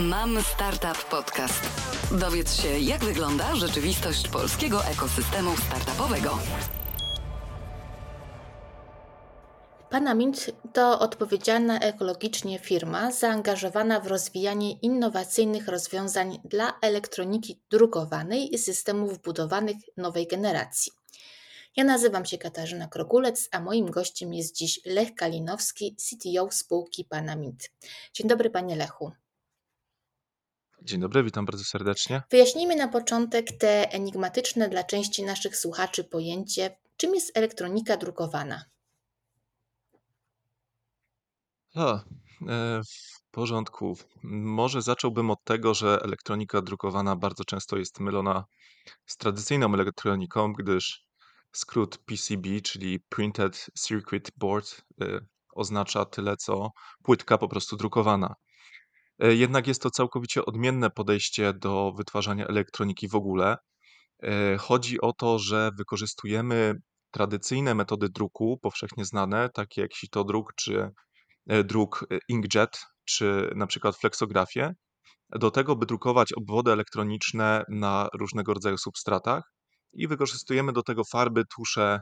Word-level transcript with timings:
Mam 0.00 0.42
Startup 0.42 1.04
Podcast. 1.10 1.62
Dowiedz 2.20 2.62
się, 2.62 2.78
jak 2.78 3.04
wygląda 3.04 3.56
rzeczywistość 3.56 4.28
polskiego 4.28 4.84
ekosystemu 4.84 5.56
startupowego. 5.56 6.38
Panamint 9.90 10.50
to 10.72 11.00
odpowiedzialna 11.00 11.80
ekologicznie 11.80 12.58
firma 12.58 13.12
zaangażowana 13.12 14.00
w 14.00 14.06
rozwijanie 14.06 14.72
innowacyjnych 14.72 15.68
rozwiązań 15.68 16.40
dla 16.44 16.78
elektroniki 16.82 17.60
drukowanej 17.70 18.54
i 18.54 18.58
systemów 18.58 19.18
budowanych 19.22 19.76
nowej 19.96 20.26
generacji. 20.26 20.92
Ja 21.76 21.84
nazywam 21.84 22.24
się 22.24 22.38
Katarzyna 22.38 22.88
Krogulec, 22.88 23.48
a 23.52 23.60
moim 23.60 23.90
gościem 23.90 24.34
jest 24.34 24.56
dziś 24.56 24.80
Lech 24.84 25.14
Kalinowski, 25.14 25.96
CTO 25.96 26.50
spółki 26.50 27.04
Panamint. 27.04 27.70
Dzień 28.14 28.28
dobry, 28.28 28.50
panie 28.50 28.76
Lechu. 28.76 29.23
Dzień 30.84 31.00
dobry, 31.00 31.22
witam 31.22 31.44
bardzo 31.44 31.64
serdecznie. 31.64 32.22
Wyjaśnijmy 32.30 32.76
na 32.76 32.88
początek 32.88 33.46
te 33.58 33.92
enigmatyczne 33.92 34.68
dla 34.68 34.84
części 34.84 35.24
naszych 35.24 35.56
słuchaczy 35.56 36.04
pojęcie, 36.04 36.76
czym 36.96 37.14
jest 37.14 37.36
elektronika 37.36 37.96
drukowana. 37.96 38.64
A, 41.74 41.94
e, 41.94 42.02
w 42.82 43.30
porządku. 43.30 43.96
Może 44.22 44.82
zacząłbym 44.82 45.30
od 45.30 45.44
tego, 45.44 45.74
że 45.74 46.00
elektronika 46.02 46.62
drukowana 46.62 47.16
bardzo 47.16 47.44
często 47.44 47.76
jest 47.76 48.00
mylona 48.00 48.44
z 49.06 49.16
tradycyjną 49.16 49.74
elektroniką, 49.74 50.52
gdyż 50.52 51.04
skrót 51.52 51.98
PCB, 51.98 52.60
czyli 52.60 53.00
Printed 53.00 53.66
Circuit 53.86 54.30
Board, 54.36 54.82
e, 55.00 55.20
oznacza 55.54 56.04
tyle 56.04 56.36
co 56.36 56.70
płytka 57.02 57.38
po 57.38 57.48
prostu 57.48 57.76
drukowana. 57.76 58.34
E, 59.18 59.34
jednak 59.34 59.66
jest 59.66 59.82
to 59.82 59.90
całkowicie 59.90 60.44
odmienne 60.44 60.90
podejście 60.90 61.52
do 61.52 61.92
wytwarzania 61.96 62.46
elektroniki 62.46 63.08
w 63.08 63.14
ogóle. 63.14 63.56
E, 64.22 64.56
chodzi 64.56 65.00
o 65.00 65.12
to, 65.12 65.38
że 65.38 65.70
wykorzystujemy 65.78 66.74
tradycyjne 67.10 67.74
metody 67.74 68.08
druku, 68.08 68.58
powszechnie 68.62 69.04
znane, 69.04 69.48
takie 69.54 69.80
jak 69.80 69.94
sitodruk, 69.94 70.52
czy 70.56 70.90
e, 71.46 71.64
druk 71.64 72.06
inkjet, 72.28 72.78
czy 73.04 73.50
na 73.56 73.66
przykład 73.66 73.96
fleksografię, 73.96 74.74
do 75.30 75.50
tego, 75.50 75.76
by 75.76 75.86
drukować 75.86 76.32
obwody 76.32 76.72
elektroniczne 76.72 77.64
na 77.68 78.08
różnego 78.14 78.54
rodzaju 78.54 78.78
substratach 78.78 79.52
i 79.92 80.08
wykorzystujemy 80.08 80.72
do 80.72 80.82
tego 80.82 81.02
farby, 81.04 81.42
tusze 81.56 82.00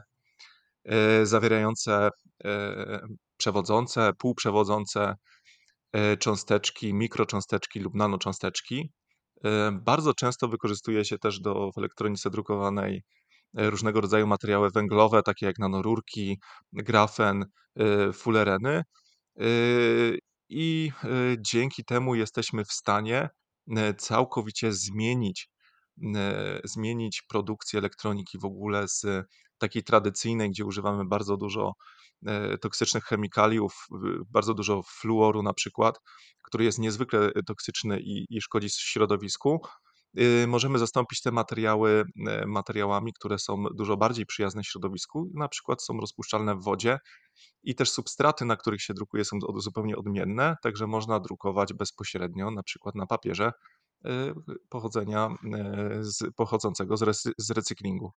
zawierające 1.23 2.09
przewodzące, 3.37 4.11
półprzewodzące, 4.19 5.15
cząsteczki, 6.19 6.93
mikrocząsteczki 6.93 7.79
lub 7.79 7.95
nanocząsteczki. 7.95 8.91
E, 9.43 9.71
bardzo 9.71 10.13
często 10.13 10.47
wykorzystuje 10.47 11.05
się 11.05 11.17
też 11.17 11.39
do, 11.39 11.71
w 11.75 11.77
elektronice 11.77 12.29
drukowanej 12.29 13.03
e, 13.57 13.69
różnego 13.69 14.01
rodzaju 14.01 14.27
materiały 14.27 14.69
węglowe, 14.69 15.23
takie 15.23 15.45
jak 15.45 15.59
nanorurki, 15.59 16.39
grafen, 16.73 17.45
fulereny. 18.13 18.83
I 20.49 20.91
dzięki 21.39 21.85
temu 21.85 22.15
jesteśmy 22.15 22.65
w 22.65 22.71
stanie 22.71 23.29
całkowicie 23.97 24.73
zmienić, 24.73 25.49
zmienić 26.63 27.21
produkcję 27.29 27.79
elektroniki 27.79 28.37
w 28.39 28.45
ogóle 28.45 28.87
z 28.87 29.05
takiej 29.67 29.83
tradycyjnej, 29.83 30.49
gdzie 30.49 30.65
używamy 30.65 31.05
bardzo 31.05 31.37
dużo 31.37 31.73
E, 32.25 32.57
toksycznych 32.57 33.03
chemikaliów, 33.03 33.87
bardzo 34.31 34.53
dużo 34.53 34.81
fluoru 34.83 35.43
na 35.43 35.53
przykład, 35.53 35.99
który 36.41 36.63
jest 36.63 36.79
niezwykle 36.79 37.31
toksyczny 37.47 37.99
i, 37.99 38.25
i 38.29 38.41
szkodzi 38.41 38.69
środowisku. 38.69 39.61
Y, 40.19 40.47
możemy 40.47 40.79
zastąpić 40.79 41.21
te 41.21 41.31
materiały 41.31 42.05
e, 42.27 42.45
materiałami, 42.47 43.13
które 43.13 43.39
są 43.39 43.63
dużo 43.63 43.97
bardziej 43.97 44.25
przyjazne 44.25 44.63
środowisku, 44.63 45.29
na 45.33 45.47
przykład 45.47 45.83
są 45.83 45.99
rozpuszczalne 45.99 46.55
w 46.55 46.63
wodzie 46.63 46.99
i 47.63 47.75
też 47.75 47.91
substraty, 47.91 48.45
na 48.45 48.55
których 48.55 48.81
się 48.81 48.93
drukuje, 48.93 49.25
są 49.25 49.37
zupełnie 49.57 49.97
odmienne, 49.97 50.55
także 50.61 50.87
można 50.87 51.19
drukować 51.19 51.73
bezpośrednio, 51.73 52.51
na 52.51 52.63
przykład 52.63 52.95
na 52.95 53.05
papierze 53.05 53.51
e, 54.05 54.33
pochodzenia 54.69 55.29
z, 56.01 56.35
pochodzącego 56.35 56.97
z, 56.97 57.23
z 57.37 57.51
recyklingu. 57.51 58.11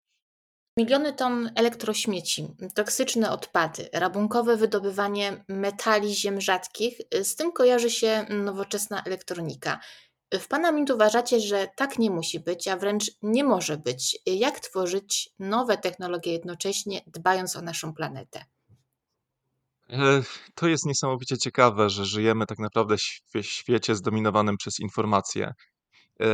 Miliony 0.78 1.12
ton 1.12 1.50
elektrośmieci, 1.54 2.48
toksyczne 2.75 3.31
odpady, 3.31 3.88
rabunkowe 3.92 4.56
wydobywanie 4.56 5.44
metali 5.48 6.14
ziem 6.14 6.41
rzadkich, 6.41 6.98
z 7.22 7.37
tym 7.37 7.53
kojarzy 7.53 7.91
się 7.91 8.26
nowoczesna 8.28 9.03
elektronika. 9.03 9.81
W 10.41 10.48
Pana 10.48 10.72
Mint 10.72 10.91
uważacie, 10.91 11.41
że 11.41 11.69
tak 11.76 11.98
nie 11.98 12.10
musi 12.10 12.41
być, 12.41 12.69
a 12.69 12.76
wręcz 12.76 13.10
nie 13.22 13.44
może 13.44 13.76
być. 13.76 14.19
Jak 14.26 14.60
tworzyć 14.60 15.31
nowe 15.38 15.78
technologie 15.78 16.32
jednocześnie, 16.32 17.00
dbając 17.06 17.56
o 17.56 17.62
naszą 17.62 17.94
planetę? 17.94 18.44
E, 19.91 20.22
to 20.54 20.69
jest 20.69 20.87
niesamowicie 20.87 21.38
ciekawe, 21.38 21.91
że 21.91 22.04
żyjemy 22.04 22.47
tak 22.47 22.58
naprawdę 22.58 22.97
w 23.34 23.43
świecie 23.43 23.94
zdominowanym 23.94 24.56
przez 24.56 24.81
informacje. 24.81 25.54
E, 26.21 26.27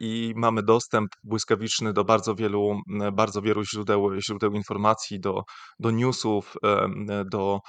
i 0.00 0.32
mamy 0.36 0.62
dostęp 0.62 1.10
błyskawiczny 1.24 1.92
do 1.92 2.04
bardzo 2.04 2.34
wielu, 2.34 2.80
bardzo 3.12 3.42
wielu 3.42 3.64
źródeł, 3.64 4.20
źródeł 4.20 4.52
informacji, 4.52 5.20
do, 5.20 5.42
do 5.78 5.90
newsów, 5.90 6.56
do 7.30 7.60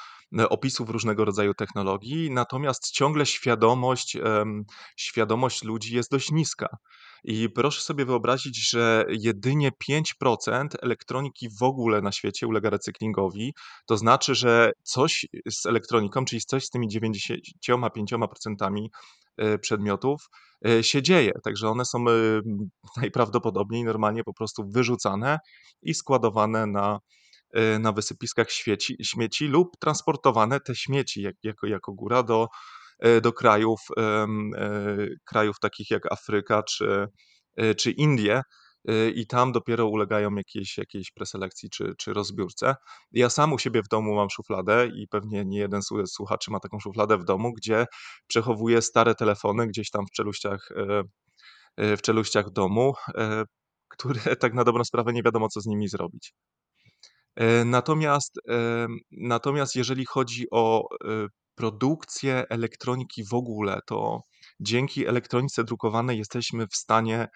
opisów 0.50 0.90
różnego 0.90 1.26
rodzaju 1.26 1.54
technologii, 1.54 2.32
natomiast 2.32 2.92
ciągle 2.92 3.26
świadomość, 3.26 4.18
świadomość 4.98 5.64
ludzi 5.64 5.96
jest 5.96 6.12
dość 6.12 6.32
niska. 6.32 6.78
I 7.24 7.50
proszę 7.50 7.82
sobie 7.82 8.06
wyobrazić, 8.06 8.70
że 8.70 9.06
jedynie 9.10 9.72
5% 9.90 10.68
elektroniki 10.82 11.48
w 11.60 11.64
ogóle 11.64 12.02
na 12.02 12.12
świecie 12.12 12.48
ulega 12.48 12.70
recyklingowi. 12.70 13.54
To 13.86 13.98
znaczy, 13.98 14.36
że 14.36 14.72
coś 14.84 15.26
z 15.50 15.66
elektroniką, 15.66 16.26
czyli 16.26 16.42
coś 16.42 16.66
z 16.66 16.70
tymi 16.70 16.88
95% 16.90 18.56
e, 18.62 18.90
przedmiotów, 19.62 20.22
E, 20.68 20.84
się 20.84 21.02
dzieje. 21.02 21.32
Także 21.44 21.70
one 21.70 21.86
są 21.86 22.00
e, 22.00 22.12
najprawdopodobniej 23.02 23.84
normalnie 23.84 24.24
po 24.24 24.34
prostu 24.34 24.70
wyrzucane 24.70 25.40
i 25.82 25.94
składowane 25.94 26.68
na, 26.68 27.00
e, 27.54 27.80
na 27.80 27.92
wysypiskach 27.92 28.52
śmieci, 28.52 28.96
śmieci 29.04 29.48
lub 29.48 29.78
transportowane 29.80 30.60
te 30.60 30.76
śmieci 30.76 31.22
jak, 31.22 31.36
jako, 31.44 31.68
jako 31.68 31.94
góra 31.94 32.24
do, 32.24 32.48
do 33.22 33.34
krajów, 33.34 33.80
krajów 35.26 35.60
takich 35.60 35.92
jak 35.92 36.12
Afryka 36.12 36.64
czy, 36.64 37.08
czy 37.78 37.92
Indie, 37.92 38.42
i 39.16 39.28
tam 39.28 39.52
dopiero 39.52 39.88
ulegają 39.88 40.36
jakiejś, 40.36 40.78
jakiejś 40.78 41.12
preselekcji 41.12 41.70
czy, 41.70 41.94
czy 41.98 42.14
rozbiórce. 42.14 42.76
Ja 43.12 43.30
sam 43.30 43.54
u 43.54 43.60
siebie 43.60 43.84
w 43.84 43.88
domu 43.88 44.16
mam 44.16 44.30
szufladę 44.30 44.88
i 44.88 45.08
pewnie 45.08 45.46
nie 45.46 45.60
jeden 45.60 45.82
słuchaczy 46.06 46.52
ma 46.52 46.60
taką 46.60 46.80
szufladę 46.80 47.18
w 47.18 47.24
domu, 47.24 47.54
gdzie 47.54 47.86
przechowuję 48.28 48.82
stare 48.82 49.16
telefony 49.16 49.68
gdzieś 49.68 49.90
tam 49.90 50.06
w 50.08 50.12
czeluściach, 50.12 50.72
y, 50.72 51.84
y, 51.84 51.98
w 51.98 52.02
czeluściach 52.02 52.52
domu, 52.52 52.94
które 53.90 54.22
tak 54.42 54.54
na 54.54 54.64
dobrą 54.64 54.84
sprawę 54.84 55.14
nie 55.14 55.24
wiadomo, 55.24 55.48
co 55.50 55.62
z 55.62 55.66
nimi 55.66 55.88
zrobić. 55.88 56.34
Natomiast, 57.66 58.40
natomiast 59.12 59.76
jeżeli 59.76 60.06
chodzi 60.06 60.48
o 60.52 60.88
produkcję 61.56 62.46
elektroniki 62.50 63.24
w 63.24 63.34
ogóle, 63.34 63.80
to 63.86 64.22
dzięki 64.60 65.08
elektronice 65.08 65.64
drukowanej 65.64 66.18
jesteśmy 66.18 66.68
w 66.68 66.76
stanie 66.76 67.28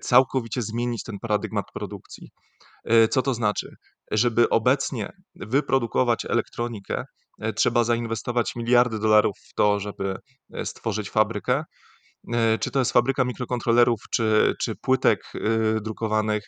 całkowicie 0.00 0.62
zmienić 0.62 1.02
ten 1.02 1.18
paradygmat 1.18 1.64
produkcji. 1.74 2.30
E, 2.84 3.08
co 3.08 3.22
to 3.22 3.34
znaczy? 3.34 3.76
Żeby 4.10 4.48
obecnie 4.48 5.12
wyprodukować 5.34 6.24
elektronikę, 6.24 7.04
e, 7.38 7.52
trzeba 7.52 7.84
zainwestować 7.84 8.56
miliardy 8.56 8.98
dolarów 8.98 9.36
w 9.50 9.54
to, 9.54 9.80
żeby 9.80 10.16
stworzyć 10.64 11.10
fabrykę. 11.10 11.64
Czy 12.60 12.70
to 12.70 12.78
jest 12.78 12.92
fabryka 12.92 13.24
mikrokontrolerów, 13.24 14.00
czy, 14.10 14.54
czy 14.60 14.76
płytek 14.76 15.32
drukowanych, 15.82 16.46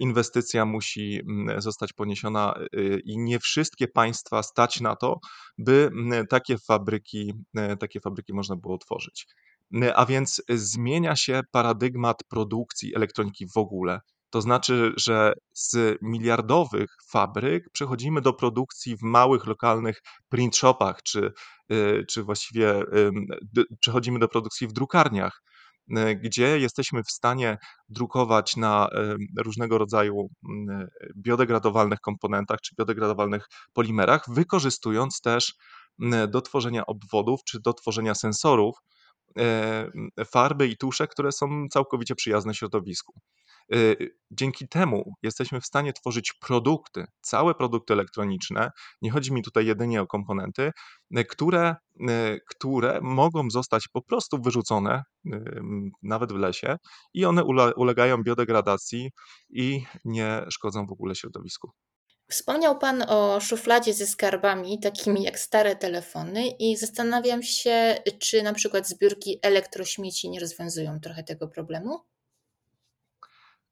inwestycja 0.00 0.66
musi 0.66 1.20
zostać 1.58 1.92
poniesiona 1.92 2.54
i 3.04 3.18
nie 3.18 3.38
wszystkie 3.38 3.88
państwa 3.88 4.42
stać 4.42 4.80
na 4.80 4.96
to, 4.96 5.18
by 5.58 5.90
takie 6.30 6.56
fabryki, 6.58 7.32
takie 7.80 8.00
fabryki 8.00 8.32
można 8.34 8.56
było 8.56 8.78
tworzyć. 8.78 9.26
A 9.94 10.06
więc 10.06 10.42
zmienia 10.48 11.16
się 11.16 11.40
paradygmat 11.50 12.24
produkcji 12.28 12.96
elektroniki 12.96 13.46
w 13.54 13.56
ogóle. 13.56 14.00
To 14.30 14.40
znaczy, 14.40 14.92
że 14.96 15.32
z 15.54 15.98
miliardowych 16.02 16.96
fabryk 17.08 17.70
przechodzimy 17.72 18.20
do 18.20 18.32
produkcji 18.32 18.96
w 18.96 19.02
małych, 19.02 19.46
lokalnych 19.46 20.02
print 20.28 20.56
shopach, 20.56 21.02
czy, 21.02 21.32
y, 21.72 22.04
czy 22.08 22.22
właściwie 22.22 22.82
przechodzimy 23.80 24.18
do 24.18 24.28
produkcji 24.28 24.66
w 24.68 24.72
drukarniach, 24.72 25.42
y, 25.98 26.16
gdzie 26.16 26.58
jesteśmy 26.58 27.02
w 27.02 27.10
stanie 27.10 27.58
drukować 27.88 28.56
na 28.56 28.88
różnego 29.38 29.78
rodzaju 29.78 30.28
biodegradowalnych 31.16 32.00
komponentach 32.00 32.58
czy 32.60 32.74
biodegradowalnych 32.78 33.46
polimerach, 33.72 34.24
wykorzystując 34.28 35.20
też 35.20 35.54
do 36.28 36.40
tworzenia 36.42 36.86
obwodów 36.86 37.40
czy 37.44 37.60
do 37.60 37.72
tworzenia 37.72 38.14
sensorów 38.14 38.74
farby 40.26 40.68
i 40.68 40.76
tusze, 40.76 41.06
które 41.06 41.32
są 41.32 41.66
całkowicie 41.70 42.14
przyjazne 42.14 42.54
środowisku. 42.54 43.20
Dzięki 44.30 44.68
temu 44.68 45.14
jesteśmy 45.22 45.60
w 45.60 45.66
stanie 45.66 45.92
tworzyć 45.92 46.32
produkty, 46.32 47.04
całe 47.20 47.54
produkty 47.54 47.92
elektroniczne. 47.92 48.70
Nie 49.02 49.10
chodzi 49.10 49.32
mi 49.32 49.42
tutaj 49.42 49.66
jedynie 49.66 50.02
o 50.02 50.06
komponenty, 50.06 50.70
które, 51.28 51.76
które 52.48 53.00
mogą 53.02 53.50
zostać 53.50 53.88
po 53.88 54.02
prostu 54.02 54.42
wyrzucone, 54.42 55.02
nawet 56.02 56.32
w 56.32 56.36
lesie, 56.36 56.76
i 57.14 57.24
one 57.24 57.44
ulegają 57.76 58.22
biodegradacji 58.22 59.10
i 59.50 59.84
nie 60.04 60.44
szkodzą 60.50 60.86
w 60.86 60.92
ogóle 60.92 61.14
środowisku. 61.14 61.72
Wspomniał 62.30 62.78
Pan 62.78 63.04
o 63.08 63.40
szufladzie 63.40 63.94
ze 63.94 64.06
skarbami, 64.06 64.80
takimi 64.80 65.22
jak 65.22 65.38
stare 65.38 65.76
telefony, 65.76 66.48
i 66.58 66.76
zastanawiam 66.76 67.42
się, 67.42 67.96
czy 68.18 68.42
na 68.42 68.54
przykład 68.54 68.88
zbiórki 68.88 69.38
elektrośmieci 69.42 70.30
nie 70.30 70.40
rozwiązują 70.40 71.00
trochę 71.00 71.22
tego 71.24 71.48
problemu? 71.48 72.00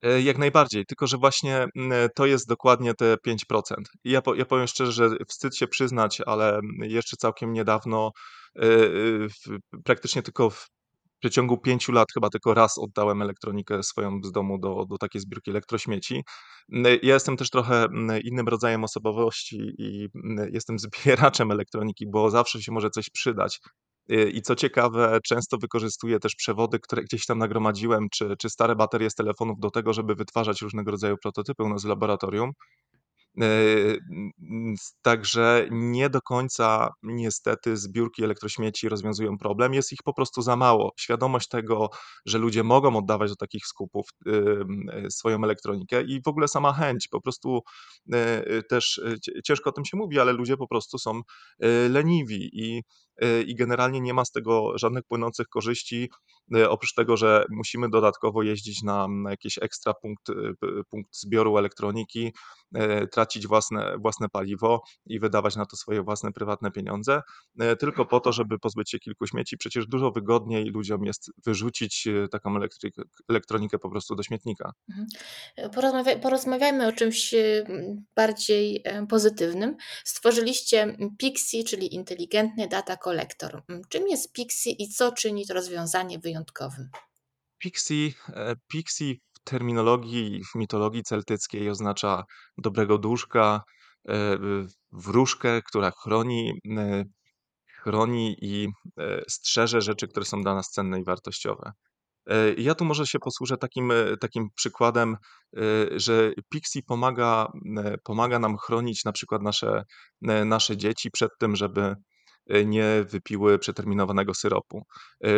E, 0.03 0.21
jak 0.21 0.39
najbardziej, 0.39 0.87
tylko 0.87 1.07
że 1.07 1.17
właśnie 1.17 1.67
to 2.15 2.27
jest 2.27 2.49
dokładnie 2.49 2.95
te 2.95 3.17
5%. 3.17 3.75
I 4.05 4.11
ja, 4.11 4.23
ja 4.37 4.45
powiem 4.45 4.67
szczerze, 4.67 4.93
że 4.93 5.09
wstyd 5.29 5.57
się 5.57 5.67
przyznać, 5.67 6.23
ale 6.27 6.61
jeszcze 6.83 7.17
całkiem 7.17 7.53
niedawno, 7.53 8.11
e, 8.57 8.69
praktycznie 9.85 10.23
tylko 10.23 10.51
w 10.51 10.69
przeciągu 11.19 11.59
pięciu 11.59 11.93
lat 11.93 12.09
chyba 12.15 12.29
tylko 12.29 12.55
raz 12.55 12.79
oddałem 12.79 13.23
elektronikę 13.23 13.83
swoją 13.83 14.21
z 14.25 14.33
domu 14.33 14.59
do, 14.59 14.85
do 14.91 14.99
takiej 14.99 15.21
zbiórki 15.21 15.51
elektrośmieci. 15.51 16.23
Ja 17.03 17.15
jestem 17.15 17.37
też 17.37 17.51
trochę 17.51 17.87
innym 18.25 18.49
rodzajem 18.49 18.85
osobowości 18.85 19.59
i 19.79 20.09
jestem 20.53 20.79
zbieraczem 21.05 21.51
elektroniki, 21.51 22.07
bo 22.11 22.31
zawsze 22.31 22.63
się 22.63 22.73
może 22.73 22.91
coś 22.91 23.11
przydać. 23.11 23.61
Y, 24.13 24.31
I 24.31 24.43
co 24.43 24.57
ciekawe, 24.57 25.19
często 25.25 25.57
wykorzystuję 25.59 26.19
też 26.19 26.35
przewody, 26.35 26.79
które 26.79 27.03
gdzieś 27.03 27.27
tam 27.27 27.39
nagromadziłem, 27.39 28.07
czy, 28.13 28.37
czy 28.39 28.51
stare 28.51 28.77
baterie 28.77 29.11
z 29.11 29.15
telefonów 29.15 29.59
do 29.61 29.71
tego, 29.71 29.93
żeby 29.93 30.15
wytwarzać 30.15 30.63
różnego 30.63 30.91
rodzaju 30.91 31.17
prototypy 31.23 31.63
u 31.63 31.69
nas 31.69 31.83
w 31.83 31.89
laboratorium. 31.89 32.51
Yy, 33.41 33.99
także 35.03 35.67
nie 35.71 36.11
do 36.11 36.23
końca 36.23 36.91
niestety 37.03 37.77
zbiórki 37.77 38.25
elektrośmieci 38.25 38.89
rozwiązują 38.89 39.39
problem. 39.39 39.75
Jest 39.75 39.93
ich 39.93 40.03
po 40.05 40.15
prostu 40.15 40.43
za 40.43 40.57
mało. 40.57 40.93
Świadomość 40.97 41.49
tego, 41.49 41.91
że 42.27 42.39
ludzie 42.39 42.63
mogą 42.63 42.97
oddawać 42.97 43.31
do 43.31 43.37
takich 43.37 43.67
skupów 43.67 44.09
yy, 44.27 45.11
swoją 45.11 45.45
elektronikę 45.45 46.03
i 46.03 46.23
w 46.23 46.29
ogóle 46.29 46.49
sama 46.49 46.73
chęć, 46.73 47.09
po 47.09 47.21
prostu 47.21 47.61
też 48.69 49.01
ciężko 49.45 49.71
o 49.71 49.73
tym 49.73 49.85
się 49.85 49.97
mówi, 49.97 50.19
ale 50.21 50.33
ludzie 50.33 50.57
po 50.57 50.69
prostu 50.69 50.99
są 50.99 51.21
leniwi 51.89 52.51
i, 52.53 52.83
i 53.47 53.55
generalnie 53.55 54.01
nie 54.01 54.15
ma 54.15 54.25
z 54.25 54.31
tego 54.31 54.79
żadnych 54.79 55.05
płynących 55.05 55.49
korzyści, 55.49 56.11
oprócz 56.69 56.95
tego, 56.95 57.17
że 57.17 57.45
musimy 57.51 57.89
dodatkowo 57.89 58.43
jeździć 58.43 58.83
na, 58.83 59.07
jakiś 59.31 59.59
ekstra 59.59 59.95
punkt, 59.95 60.23
punkt 60.91 61.17
zbioru 61.17 61.59
elektroniki, 61.59 62.33
tracić 63.13 63.47
własne, 63.47 63.95
własne 63.99 64.29
paliwo 64.29 64.83
i 65.07 65.21
wydawać 65.21 65.57
na 65.57 65.67
to 65.67 65.77
swoje 65.77 66.03
własne 66.03 66.33
prywatne 66.33 66.71
pieniądze, 66.71 67.23
e, 67.61 67.77
tylko 67.77 68.07
po 68.07 68.21
to, 68.21 68.33
żeby 68.33 68.59
pozbyć 68.59 68.91
się 68.91 68.99
kilku 68.99 69.27
śmieci. 69.27 69.57
Przecież 69.57 69.87
dużo 69.87 70.11
wygodniej 70.11 70.65
ludziom 70.65 71.05
jest 71.05 71.31
wyrzucić 71.47 72.07
e, 72.07 72.29
taką 72.29 72.55
elektronikę 73.29 73.79
po 73.79 73.91
prostu 73.91 74.15
do 74.15 74.23
śmietnika. 74.23 74.73
Mhm. 74.91 75.09
Porozmawia, 75.71 76.19
porozmawiajmy 76.19 76.87
o 76.89 76.93
czymś 76.93 77.35
e, 77.35 77.65
bardziej 78.17 78.85
pozytywnym. 79.09 79.77
Stworzyliście 80.05 80.97
Pixie, 81.19 81.65
czyli 81.65 81.95
inteligentny 81.95 82.69
data 82.69 82.97
collector. 83.09 83.63
Czym 83.89 84.09
jest 84.09 84.33
Pixie 84.33 84.73
i 84.73 84.89
co 84.89 85.13
czyni 85.13 85.47
to 85.47 85.55
rozwiązanie 85.55 86.19
wyjątkowym? 86.19 86.91
Pixie, 87.59 88.13
Pixie 88.69 89.15
terminologii, 89.45 90.45
w 90.45 90.55
mitologii 90.55 91.03
celtyckiej 91.03 91.71
oznacza 91.71 92.25
dobrego 92.59 92.99
duszka, 92.99 93.63
e, 94.09 94.39
wróżkę, 94.93 95.63
która 95.63 95.91
chroni, 95.91 96.61
e, 96.79 97.05
chroni 97.83 98.37
i 98.41 98.69
e, 98.99 99.23
strzeże 99.29 99.81
rzeczy, 99.81 100.09
które 100.09 100.27
są 100.27 100.43
dla 100.43 100.55
nas 100.55 100.71
cenne 100.71 101.01
i 101.01 101.05
wartościowe. 101.05 101.73
Ja 102.57 102.75
tu 102.75 102.85
może 102.85 103.07
się 103.07 103.19
posłużę 103.19 103.57
takim, 103.57 103.93
takim 104.21 104.49
przykładem, 104.55 105.17
że 105.97 106.33
Pixie 106.49 106.83
pomaga, 106.83 107.53
pomaga 108.05 108.39
nam 108.39 108.57
chronić 108.57 109.05
na 109.05 109.13
przykład 109.13 109.43
nasze, 109.43 109.85
nasze 110.45 110.77
dzieci 110.77 111.11
przed 111.11 111.31
tym, 111.39 111.57
żeby 111.57 111.95
nie 112.65 113.05
wypiły 113.09 113.59
przeterminowanego 113.59 114.35
syropu. 114.35 114.83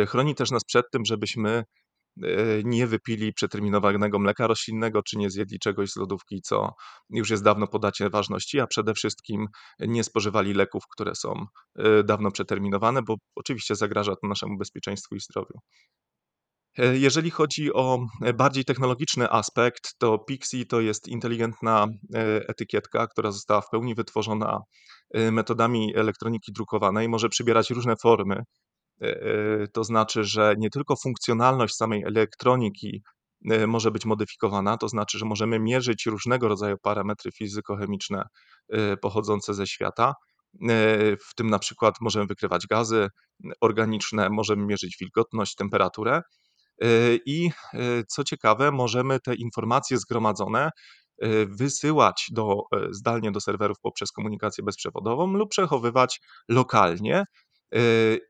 Chroni 0.07 0.35
też 0.35 0.51
nas 0.51 0.63
przed 0.63 0.85
tym, 0.91 1.05
żebyśmy 1.05 1.63
E, 2.23 2.63
nie 2.63 2.87
wypili 2.87 3.33
przeterminowanego 3.33 4.19
mleka 4.19 4.47
roślinnego, 4.47 5.03
czy 5.03 5.17
nie 5.17 5.29
zjedli 5.29 5.59
czegoś 5.59 5.91
z 5.91 5.95
lodówki, 5.95 6.41
co 6.41 6.73
już 7.09 7.29
jest 7.29 7.43
dawno 7.43 7.67
po 7.67 7.79
dacie 7.79 8.09
ważności, 8.09 8.59
a 8.59 8.67
przede 8.67 8.93
wszystkim 8.93 9.47
nie 9.79 10.03
spożywali 10.03 10.53
leków, 10.53 10.83
które 10.91 11.15
są 11.15 11.45
e, 11.75 12.03
dawno 12.03 12.31
przeterminowane, 12.31 13.01
bo 13.01 13.15
oczywiście 13.35 13.75
zagraża 13.75 14.15
to 14.15 14.27
naszemu 14.27 14.57
bezpieczeństwu 14.57 15.15
i 15.15 15.19
zdrowiu. 15.19 15.59
E, 16.77 16.97
jeżeli 16.97 17.31
chodzi 17.31 17.73
o 17.73 17.99
bardziej 18.33 18.65
technologiczny 18.65 19.31
aspekt, 19.31 19.97
to 19.97 20.19
Pixie 20.19 20.65
to 20.65 20.81
jest 20.81 21.07
inteligentna 21.07 21.87
etykietka, 22.47 23.07
która 23.07 23.31
została 23.31 23.61
w 23.61 23.69
pełni 23.69 23.95
wytworzona 23.95 24.59
metodami 25.31 25.95
elektroniki 25.95 26.51
drukowanej. 26.51 27.09
Może 27.09 27.29
przybierać 27.29 27.69
różne 27.69 27.95
formy, 28.01 28.43
E, 29.01 29.07
e, 29.07 29.67
to 29.67 29.83
znaczy, 29.83 30.23
że 30.23 30.55
nie 30.57 30.69
tylko 30.69 30.95
funkcjonalność 30.95 31.75
samej 31.75 32.03
elektroniki 32.03 33.03
e, 33.51 33.67
może 33.67 33.91
być 33.91 34.05
modyfikowana, 34.05 34.77
to 34.77 34.87
znaczy, 34.89 35.17
że 35.17 35.25
możemy 35.25 35.59
mierzyć 35.59 36.05
różnego 36.05 36.47
rodzaju 36.47 36.75
parametry 36.81 37.31
fizykochemiczne 37.31 38.23
pochodzące 39.01 39.53
ze 39.53 39.67
świata. 39.67 40.13
W 41.29 41.35
tym 41.35 41.49
na 41.49 41.59
przykład 41.59 41.95
możemy 42.01 42.25
wykrywać 42.25 42.67
gazy 42.67 43.07
organiczne, 43.61 44.29
możemy 44.29 44.65
mierzyć 44.65 44.97
wilgotność, 44.99 45.55
temperaturę. 45.55 46.21
I 47.25 47.49
co 48.07 48.23
ciekawe, 48.23 48.71
możemy 48.71 49.19
te 49.19 49.35
informacje 49.35 49.97
zgromadzone 49.97 50.69
wysyłać 51.45 52.27
do, 52.31 52.61
zdalnie 52.91 53.31
do 53.31 53.41
serwerów 53.41 53.77
poprzez 53.81 54.11
komunikację 54.11 54.63
bezprzewodową 54.63 55.33
lub 55.33 55.49
przechowywać 55.49 56.21
lokalnie 56.49 57.25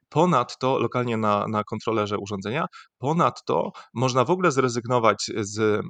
ponadto, 0.09 0.79
lokalnie 0.79 1.17
na, 1.17 1.47
na 1.47 1.63
kontrolerze 1.63 2.17
urządzenia, 2.17 2.65
ponadto 2.97 3.71
można 3.93 4.25
w 4.25 4.31
ogóle 4.31 4.51
zrezygnować 4.51 5.31
z, 5.37 5.85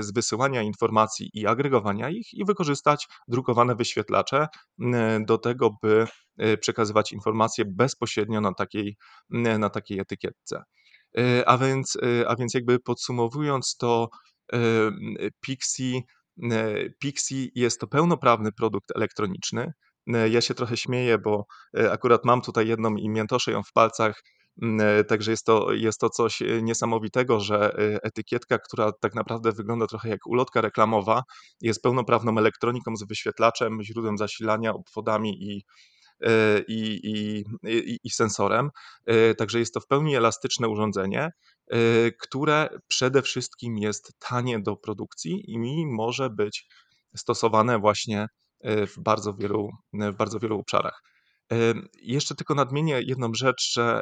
z 0.00 0.12
wysyłania 0.12 0.62
informacji 0.62 1.30
i 1.34 1.46
agregowania 1.46 2.10
ich 2.10 2.34
i 2.34 2.44
wykorzystać 2.44 3.06
drukowane 3.28 3.74
wyświetlacze 3.74 4.46
do 5.26 5.38
tego, 5.38 5.70
by 5.82 6.06
przekazywać 6.60 7.12
informacje 7.12 7.64
bezpośrednio 7.64 8.40
na 8.40 8.54
takiej, 8.54 8.96
na 9.30 9.70
takiej 9.70 10.00
etykietce. 10.00 10.62
A 11.46 11.58
więc, 11.58 11.96
a 12.26 12.36
więc 12.36 12.54
jakby 12.54 12.78
podsumowując 12.80 13.76
to, 13.76 14.08
Pixie, 15.40 16.00
Pixie 17.00 17.48
jest 17.54 17.80
to 17.80 17.86
pełnoprawny 17.86 18.52
produkt 18.52 18.96
elektroniczny, 18.96 19.72
E, 20.06 20.28
ja 20.28 20.40
się 20.40 20.54
trochę 20.54 20.76
śmieję, 20.76 21.18
bo 21.18 21.46
e, 21.78 21.92
akurat 21.92 22.24
mam 22.24 22.42
tutaj 22.42 22.68
jedną 22.68 22.96
i 22.96 23.08
miętoszę 23.08 23.52
ją 23.52 23.62
w 23.62 23.72
palcach, 23.72 24.22
e, 24.62 25.04
Także 25.04 25.30
jest 25.30 25.46
to, 25.46 25.72
jest 25.72 26.00
to 26.00 26.10
coś 26.10 26.42
niesamowitego, 26.62 27.40
że 27.40 27.72
etykietka, 28.02 28.58
która 28.58 28.92
tak 29.00 29.14
naprawdę 29.14 29.52
wygląda 29.52 29.86
trochę 29.86 30.08
jak 30.08 30.26
ulotka 30.26 30.60
reklamowa, 30.60 31.22
jest 31.60 31.82
pełnoprawną 31.82 32.38
elektroniką 32.38 32.96
z 32.96 33.04
wyświetlaczem, 33.08 33.82
źródłem 33.82 34.18
zasilania, 34.18 34.74
obwodami 34.74 35.42
i, 35.42 35.62
i, 36.68 37.00
i, 37.02 37.44
i, 37.70 37.98
i 38.04 38.10
sensorem. 38.10 38.70
Także 39.38 39.58
jest 39.58 39.74
to 39.74 39.80
w 39.80 39.86
pełni 39.86 40.16
elastyczne 40.16 40.68
urządzenie, 40.68 41.30
które 42.20 42.68
przede 42.88 43.22
wszystkim 43.22 43.78
jest 43.78 44.12
tanie 44.18 44.60
do 44.60 44.76
produkcji 44.76 45.50
i 45.50 45.86
może 45.86 46.30
być 46.30 46.66
stosowane 47.16 47.78
właśnie 47.78 48.26
w 48.64 48.94
bardzo 48.98 49.34
wielu, 49.34 49.70
w 49.92 50.16
bardzo 50.16 50.38
wielu 50.38 50.58
obszarach. 50.58 51.02
Jeszcze 52.02 52.34
tylko 52.34 52.54
nadmienię 52.54 53.00
jedną 53.02 53.34
rzecz, 53.34 53.72
że 53.72 54.00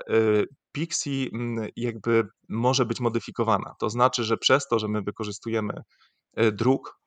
Pixie 0.73 1.29
jakby 1.77 2.25
może 2.49 2.87
być 2.87 3.01
modyfikowana. 3.01 3.75
To 3.79 3.91
znaczy, 3.91 4.25
że 4.25 4.37
przez 4.37 4.69
to, 4.69 4.79
że 4.79 4.89
my 4.89 5.03
wykorzystujemy 5.03 5.75
druk, 6.53 7.00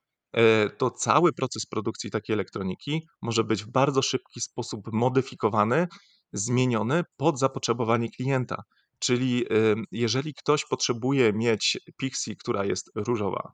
to 0.78 0.92
cały 0.92 1.34
proces 1.34 1.66
produkcji 1.66 2.12
takiej 2.12 2.34
elektroniki 2.34 3.08
może 3.22 3.44
być 3.44 3.64
w 3.64 3.72
bardzo 3.72 4.02
szybki 4.02 4.42
sposób 4.42 4.82
modyfikowany, 4.92 5.88
zmieniony 6.34 7.04
pod 7.18 7.40
zapotrzebowanie 7.40 8.10
klienta. 8.10 8.64
Czyli 9.00 9.46
jeżeli 9.92 10.34
ktoś 10.34 10.66
potrzebuje 10.66 11.34
mieć 11.34 11.78
Pixie, 11.98 12.36
która 12.36 12.66
jest 12.66 12.92
różowa, 12.96 13.52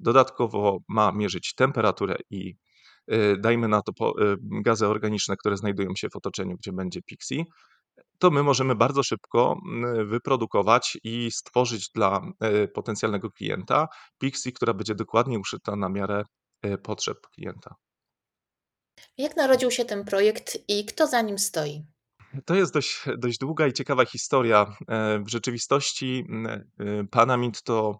dodatkowo 0.00 0.78
ma 0.88 1.12
mierzyć 1.12 1.54
temperaturę 1.54 2.16
i 2.30 2.54
Y, 3.12 3.36
dajmy 3.40 3.68
na 3.68 3.82
to 3.82 3.92
gazy 4.40 4.86
organiczne, 4.86 5.36
które 5.36 5.56
znajdują 5.56 5.90
się 5.96 6.08
w 6.10 6.16
otoczeniu, 6.16 6.56
gdzie 6.56 6.72
będzie 6.72 7.02
Pixie, 7.02 7.44
to 8.18 8.30
my 8.30 8.42
możemy 8.42 8.74
bardzo 8.74 9.02
szybko 9.02 9.60
wyprodukować 10.04 10.98
i 11.04 11.30
stworzyć 11.30 11.90
dla 11.94 12.20
e, 12.40 12.68
potencjalnego 12.68 13.30
klienta 13.30 13.88
Pixie, 14.18 14.52
która 14.52 14.74
będzie 14.74 14.94
dokładnie 14.94 15.38
uszyta 15.38 15.76
na 15.76 15.88
miarę 15.88 16.22
e, 16.62 16.78
potrzeb 16.78 17.16
klienta. 17.34 17.74
Jak 19.18 19.36
narodził 19.36 19.70
się 19.70 19.84
ten 19.84 20.04
projekt 20.04 20.58
i 20.68 20.84
kto 20.84 21.06
za 21.06 21.22
nim 21.22 21.38
stoi? 21.38 21.84
To 22.44 22.54
jest 22.54 22.74
dość, 22.74 23.04
dość 23.18 23.38
długa 23.38 23.66
i 23.66 23.72
ciekawa 23.72 24.04
historia. 24.04 24.66
E, 24.88 25.18
w 25.18 25.28
rzeczywistości 25.28 26.24
Panamint 27.10 27.62
to, 27.62 27.98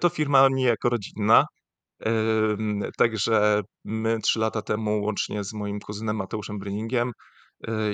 to 0.00 0.08
firma 0.08 0.48
niejako 0.48 0.88
rodzinna. 0.88 1.46
Także 2.98 3.60
my 3.84 4.18
trzy 4.20 4.38
lata 4.38 4.62
temu, 4.62 5.02
łącznie 5.02 5.44
z 5.44 5.52
moim 5.52 5.80
kuzynem 5.80 6.16
Mateuszem 6.16 6.58
Bryningiem 6.58 7.12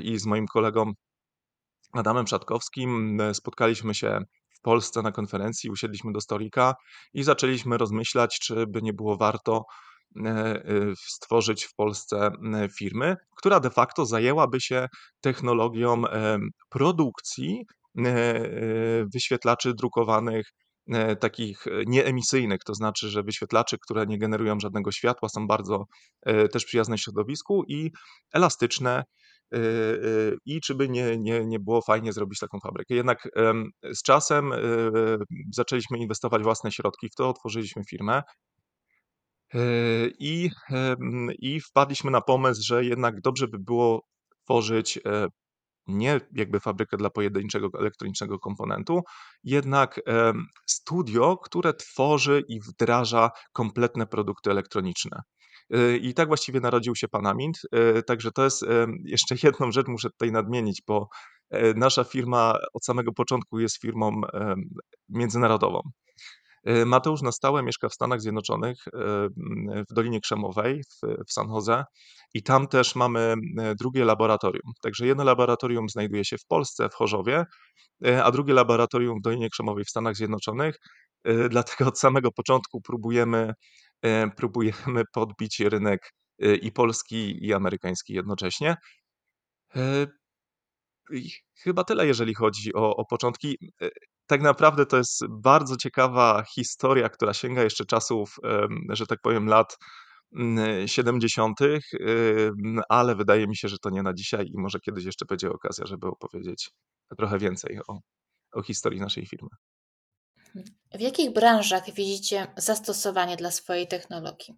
i 0.03 0.19
z 0.19 0.27
moim 0.27 0.47
kolegą 0.47 0.93
Adamem 1.93 2.25
Przatkowskim 2.25 3.21
e, 3.21 3.35
spotkaliśmy 3.35 3.95
się 3.95 4.19
w 4.51 4.61
Polsce 4.61 5.03
na 5.03 5.13
konferencji, 5.13 5.71
usiedliśmy 5.71 6.13
do 6.13 6.21
stolika 6.21 6.75
i 7.15 7.23
zaczęliśmy 7.23 7.79
rozmyślać, 7.79 8.39
czy 8.43 8.67
by 8.67 8.83
nie 8.83 8.93
było 8.93 9.17
warto 9.17 9.65
e, 10.17 10.29
e, 10.29 10.63
stworzyć 10.97 11.65
w 11.65 11.75
Polsce 11.75 12.31
firmy, 12.79 13.17
która 13.37 13.61
de 13.61 13.71
facto 13.71 14.07
zajęłaby 14.07 14.61
się 14.61 14.87
technologią 15.21 16.03
produkcji 16.69 17.67
wyświetlaczy 19.15 19.75
drukowanych 19.75 20.47
takich 21.21 21.65
nieemisyjnych, 21.87 22.61
to 22.67 22.75
znaczy, 22.75 23.09
że 23.09 23.23
wyświetlaczy, 23.23 23.77
które 23.79 24.07
nie 24.07 24.19
generują 24.19 24.61
żadnego 24.61 24.93
światła, 24.93 25.29
są 25.29 25.47
bardzo 25.47 25.85
też 26.53 26.65
przyjazne 26.65 26.99
środowisku 26.99 27.65
i 27.69 27.91
elastyczne, 28.33 29.05
i 30.45 30.61
czy 30.61 30.75
by 30.75 30.89
nie, 30.89 31.19
nie, 31.19 31.47
nie 31.47 31.61
było 31.61 31.83
fajnie 31.83 32.13
zrobić 32.13 32.39
taką 32.39 32.59
fabrykę. 32.61 32.95
Jednak 32.95 33.29
z 33.95 34.03
czasem 34.03 34.53
y, 34.53 34.59
zaczęliśmy 35.55 35.99
inwestować 35.99 36.43
własne 36.43 36.73
środki 36.73 37.09
w 37.09 37.15
to, 37.15 37.29
otworzyliśmy 37.29 37.85
firmę. 37.85 38.23
I, 40.19 40.51
I 41.39 41.61
wpadliśmy 41.61 42.11
na 42.11 42.21
pomysł, 42.21 42.63
że 42.65 42.85
jednak 42.85 43.21
dobrze 43.21 43.49
by 43.49 43.59
było 43.59 44.03
tworzyć 44.45 44.99
e, 45.07 45.27
nie 45.87 46.21
jakby 46.33 46.61
fabrykę 46.61 46.97
dla 46.97 47.11
pojedynczego 47.11 47.69
elektronicznego 47.79 48.39
komponentu, 48.39 49.01
jednak 49.45 50.01
studio, 50.67 51.37
które 51.37 51.75
tworzy 51.75 52.43
i 52.49 52.61
wdraża 52.61 53.31
kompletne 53.53 54.07
produkty 54.07 54.51
elektroniczne. 54.51 55.23
Y, 55.75 55.99
I 55.99 56.15
tak 56.15 56.29
właściwie 56.29 56.61
narodził 56.61 56.95
się 56.95 57.09
Panamint. 57.09 57.61
Y, 57.99 58.03
także 58.03 58.33
to 58.33 58.45
jest 58.45 58.65
jeszcze 59.05 59.35
jedną 59.43 59.73
rzecz 59.73 59.87
muszę 59.87 60.11
tutaj 60.11 60.33
nadmienić, 60.33 60.83
bo 60.87 61.09
e, 61.51 61.75
nasza 61.75 62.05
firma 62.05 62.59
od 62.75 62.85
samego 62.85 63.13
początku 63.13 63.61
jest 63.61 63.81
firmą 63.81 64.21
międzynarodową. 65.09 65.81
Y, 66.69 66.87
Mateusz 66.87 67.23
na 67.23 67.33
stałe 67.33 67.63
mieszka 67.63 67.89
w 67.89 67.95
Stanach 67.95 68.21
Zjednoczonych, 68.21 68.85
w 69.91 69.95
Dolinie 69.95 70.21
Krzemowej, 70.21 70.83
w, 71.29 71.33
San 71.33 71.49
Jose, 71.49 71.85
i 72.35 72.43
tam 72.43 72.69
też 72.69 72.95
mamy 72.95 73.35
drugie 73.81 74.05
laboratorium. 74.05 74.73
Także 74.83 75.07
jedno 75.07 75.25
laboratorium 75.25 75.89
znajduje 75.89 76.25
się 76.25 76.39
w 76.39 76.47
Polsce, 76.47 76.89
w 76.89 76.95
Chorzowie, 76.95 77.45
a 78.25 78.31
drugie 78.31 78.55
laboratorium 78.55 79.19
w 79.19 79.23
Dolinie 79.23 79.51
Krzemowej 79.51 79.85
w 79.85 79.91
Stanach 79.91 80.17
Zjednoczonych. 80.17 80.77
Dlatego 81.51 81.87
od 81.89 81.99
samego 81.99 82.33
początku 82.33 82.81
próbujemy 82.81 83.53
E, 83.53 83.88
próbujemy 84.37 85.03
podbić 85.15 85.61
rynek 85.61 86.13
e, 86.43 86.55
i 86.55 86.73
polski, 86.73 87.47
i 87.47 87.55
amerykański 87.55 88.15
jednocześnie. 88.15 88.77
E, 89.77 90.07
chyba 91.63 91.85
tyle, 91.85 92.07
jeżeli 92.07 92.35
chodzi 92.35 92.75
o, 92.75 92.97
o 92.97 93.05
początki. 93.05 93.57
Tak 94.27 94.43
naprawdę 94.43 94.87
to 94.87 94.97
jest 94.97 95.25
bardzo 95.29 95.77
ciekawa 95.77 96.45
historia, 96.55 97.09
która 97.09 97.35
sięga 97.35 97.63
jeszcze 97.63 97.85
czasów, 97.85 98.37
że 98.89 99.07
tak 99.07 99.19
powiem, 99.23 99.47
lat 99.47 99.77
70., 100.87 101.59
ale 102.89 103.15
wydaje 103.17 103.47
mi 103.47 103.57
się, 103.57 103.69
że 103.69 103.79
to 103.79 103.91
nie 103.91 104.03
na 104.03 104.15
dzisiaj 104.15 104.47
i 104.47 104.59
może 104.61 104.81
kiedyś 104.81 105.05
jeszcze 105.05 105.25
będzie 105.27 105.51
okazja, 105.51 105.87
żeby 105.87 106.07
opowiedzieć 106.07 106.71
trochę 107.19 107.39
więcej 107.39 107.81
o, 107.89 107.99
o 108.53 108.63
historii 108.63 109.01
naszej 109.01 109.27
firmy. 109.27 109.49
W 110.95 111.01
jakich 111.01 111.33
branżach 111.33 111.95
widzicie 111.95 112.47
zastosowanie 112.57 113.37
dla 113.37 113.51
swojej 113.51 113.89
technologii? 113.89 114.55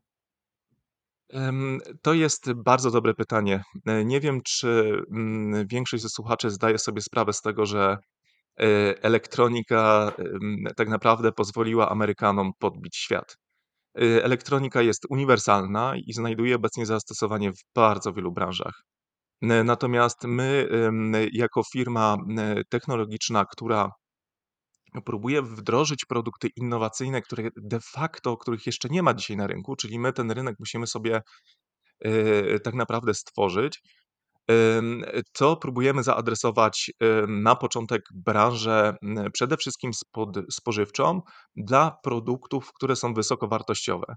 To 2.03 2.15
jest 2.15 2.53
bardzo 2.53 2.91
dobre 2.91 3.15
pytanie. 3.15 3.63
E, 3.87 4.05
nie 4.05 4.21
wiem, 4.21 4.41
czy 4.45 5.03
mm, 5.11 5.67
większość 5.67 6.03
ze 6.03 6.09
słuchaczy 6.09 6.51
zdaje 6.51 6.79
sobie 6.79 7.01
sprawę 7.01 7.33
z 7.33 7.41
tego, 7.41 7.67
że 7.67 7.97
e, 8.61 8.67
elektronika 9.03 10.13
tak 10.77 10.89
naprawdę 10.89 11.33
pozwoliła 11.33 11.89
Amerykanom 11.89 12.53
podbić 12.59 12.97
świat. 12.97 13.37
E, 13.99 14.25
elektronika 14.25 14.83
jest 14.83 15.07
uniwersalna 15.11 15.95
i 16.07 16.13
znajduje 16.13 16.57
obecnie 16.57 16.87
zastosowanie 16.87 17.53
w 17.53 17.75
bardzo 17.75 18.13
wielu 18.13 18.33
branżach. 18.33 18.83
Natomiast 19.43 20.25
my, 20.25 20.69
jako 21.33 21.63
firma 21.73 22.17
technologiczna, 22.69 23.45
która 23.45 23.91
próbuje 25.05 25.43
wdrożyć 25.43 26.05
produkty 26.05 26.49
innowacyjne, 26.57 27.23
które 27.23 27.49
de 27.57 27.81
facto, 27.81 28.37
których 28.37 28.67
jeszcze 28.67 28.89
nie 28.89 29.03
ma 29.03 29.15
dzisiaj 29.15 29.37
na 29.37 29.47
rynku, 29.47 29.77
czyli 29.77 29.99
my 29.99 30.13
ten 30.13 30.31
rynek 30.31 30.57
musimy 30.59 30.87
sobie 30.87 31.23
e, 32.01 32.61
tak 32.61 32.75
naprawdę 32.75 33.15
stworzyć, 33.15 33.83
to 35.33 35.57
próbujemy 35.57 36.03
zaadresować 36.03 36.91
na 37.29 37.57
początek 37.57 38.03
branżę 38.15 38.97
przede 39.33 39.57
wszystkim 39.57 39.91
spożywczą 40.51 41.23
dla 41.57 41.99
produktów, 42.03 42.73
które 42.73 42.97
są 42.97 43.15
wysokowartościowe. 43.15 44.17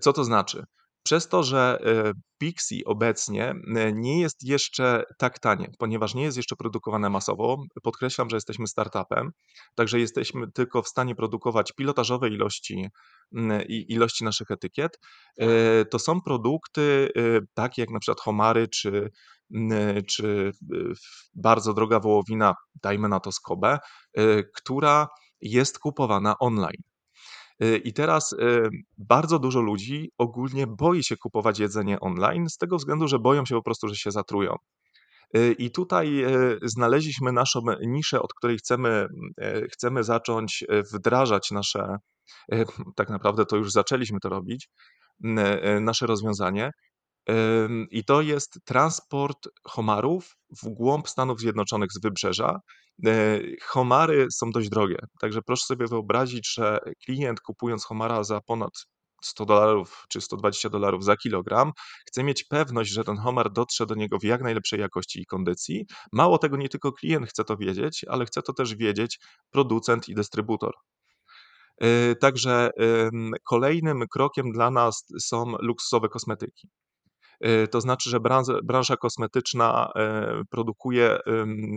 Co 0.00 0.12
to 0.12 0.24
znaczy? 0.24 0.64
Przez 1.02 1.28
to, 1.28 1.42
że 1.42 1.78
e, 1.84 2.12
Pixie 2.38 2.84
obecnie 2.84 3.54
e, 3.76 3.92
nie 3.92 4.20
jest 4.20 4.42
jeszcze 4.42 5.04
tak 5.18 5.38
tanie, 5.38 5.70
ponieważ 5.78 6.14
nie 6.14 6.22
jest 6.22 6.36
jeszcze 6.36 6.56
produkowane 6.56 7.10
masowo. 7.10 7.64
Podkreślam, 7.82 8.30
że 8.30 8.36
jesteśmy 8.36 8.66
startupem, 8.66 9.30
także 9.74 10.00
jesteśmy 10.00 10.52
tylko 10.52 10.82
w 10.82 10.88
stanie 10.88 11.14
produkować 11.14 11.72
pilotażowe 11.72 12.28
ilości, 12.28 12.88
ilości 13.68 14.24
naszych 14.24 14.50
etykiet. 14.50 14.98
E, 15.36 15.84
to 15.84 15.98
są 15.98 16.20
produkty 16.20 17.08
takie 17.54 17.82
jak 17.82 17.90
na 17.90 17.98
przykład 18.00 18.20
homary 18.20 18.68
czy, 18.68 19.10
czy 20.08 20.52
bardzo 21.34 21.74
droga 21.74 22.00
wołowina, 22.00 22.54
dajmy 22.82 23.08
na 23.08 23.20
to 23.20 23.32
skobę, 23.32 23.78
która 24.54 25.06
jest 25.40 25.78
kupowana 25.78 26.34
online. 26.38 26.89
Y, 27.62 27.76
I 27.76 27.92
teraz 27.92 28.32
y, 28.32 28.68
bardzo 28.98 29.38
dużo 29.38 29.60
ludzi 29.60 30.12
ogólnie 30.18 30.66
boi 30.66 31.04
się 31.04 31.16
kupować 31.16 31.58
jedzenie 31.58 32.00
online 32.00 32.48
z 32.48 32.56
tego 32.56 32.76
względu, 32.76 33.08
że 33.08 33.18
boją 33.18 33.46
się 33.46 33.54
po 33.54 33.62
prostu, 33.62 33.88
że 33.88 33.96
się 33.96 34.10
zatrują. 34.10 34.56
Y, 35.36 35.52
I 35.58 35.70
tutaj 35.70 36.24
znaleźliśmy 36.62 37.32
naszą 37.32 37.60
niszę, 37.80 38.22
od 38.22 38.34
której 38.34 38.58
chcemy, 38.58 39.06
chcemy 39.72 40.04
zacząć 40.04 40.64
wdrażać 40.92 41.50
nasze, 41.50 41.96
tak 42.96 43.08
naprawdę 43.08 43.46
to 43.46 43.56
już 43.56 43.72
zaczęliśmy 43.72 44.20
to 44.20 44.28
robić, 44.28 44.68
nasze 45.80 46.06
rozwiązanie. 46.06 46.70
I 47.90 48.04
to 48.04 48.22
jest 48.22 48.58
transport 48.64 49.48
homarów 49.64 50.36
w 50.62 50.68
głąb 50.68 51.08
Stanów 51.08 51.40
Zjednoczonych 51.40 51.92
z 51.92 52.00
wybrzeża. 52.00 52.60
E, 53.06 53.40
homary 53.62 54.26
są 54.32 54.50
dość 54.50 54.68
drogie, 54.68 54.96
także 55.20 55.42
proszę 55.42 55.66
sobie 55.66 55.86
wyobrazić, 55.86 56.54
że 56.54 56.78
klient 57.04 57.40
kupując 57.40 57.84
homara 57.84 58.24
za 58.24 58.40
ponad 58.40 58.70
100 59.22 59.44
dolarów 59.46 60.04
czy 60.08 60.20
120 60.20 60.68
dolarów 60.68 61.04
za 61.04 61.16
kilogram, 61.16 61.72
chce 62.06 62.24
mieć 62.24 62.44
pewność, 62.44 62.90
że 62.92 63.04
ten 63.04 63.16
homar 63.16 63.52
dotrze 63.52 63.86
do 63.86 63.94
niego 63.94 64.18
w 64.18 64.24
jak 64.24 64.42
najlepszej 64.42 64.80
jakości 64.80 65.20
i 65.20 65.26
kondycji. 65.26 65.86
Mało 66.12 66.38
tego, 66.38 66.56
nie 66.56 66.68
tylko 66.68 66.92
klient 66.92 67.26
chce 67.28 67.44
to 67.44 67.56
wiedzieć, 67.56 68.04
ale 68.08 68.26
chce 68.26 68.42
to 68.42 68.52
też 68.52 68.74
wiedzieć 68.74 69.18
producent 69.50 70.08
i 70.08 70.14
dystrybutor. 70.14 70.74
E, 71.80 72.14
także 72.14 72.70
kolejnym 73.48 74.04
krokiem 74.12 74.52
dla 74.52 74.70
nas 74.70 75.04
są 75.20 75.54
luksusowe 75.60 76.08
kosmetyki. 76.08 76.68
E, 77.40 77.68
to 77.68 77.80
znaczy, 77.80 78.10
że 78.10 78.20
branża, 78.20 78.54
branża 78.64 78.96
kosmetyczna 78.96 79.92
e, 79.96 80.42
produkuje, 80.50 81.18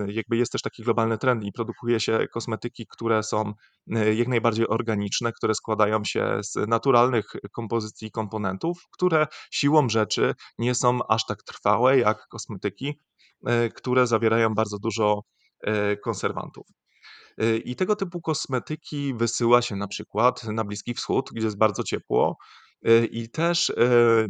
jakby 0.08 0.38
jest 0.38 0.52
też 0.52 0.62
taki 0.62 0.84
globalny 0.84 1.18
trend 1.18 1.44
i 1.44 1.52
produkuje 1.52 2.00
się 2.00 2.28
kosmetyki, 2.34 2.88
które 2.90 3.24
są 3.24 3.54
e, 3.92 4.14
jak 4.14 4.28
najbardziej 4.28 4.68
organiczne, 4.68 5.32
które 5.32 5.56
składają 5.56 6.04
się 6.04 6.40
z 6.44 6.56
naturalnych 6.68 7.26
kompozycji 7.52 8.12
komponentów, 8.12 8.88
które 8.92 9.28
siłą 9.52 9.90
rzeczy 9.90 10.34
nie 10.58 10.76
są 10.76 11.00
aż 11.08 11.26
tak 11.26 11.44
trwałe 11.44 12.00
jak 12.00 12.28
kosmetyki, 12.28 13.00
które 13.76 14.08
zawierają 14.08 14.54
bardzo 14.54 14.80
dużo 14.80 15.22
konserwantów. 16.04 16.68
I 17.66 17.76
tego 17.76 17.96
typu 17.96 18.22
kosmetyki 18.22 19.14
wysyła 19.14 19.62
się 19.62 19.76
na 19.76 19.88
przykład 19.88 20.44
na 20.44 20.64
Bliski 20.64 20.94
Wschód, 20.94 21.30
gdzie 21.34 21.46
jest 21.46 21.58
bardzo 21.58 21.84
ciepło, 21.84 22.38
Y, 22.38 22.63
I 23.12 23.30
też 23.30 23.70
y, 23.70 23.76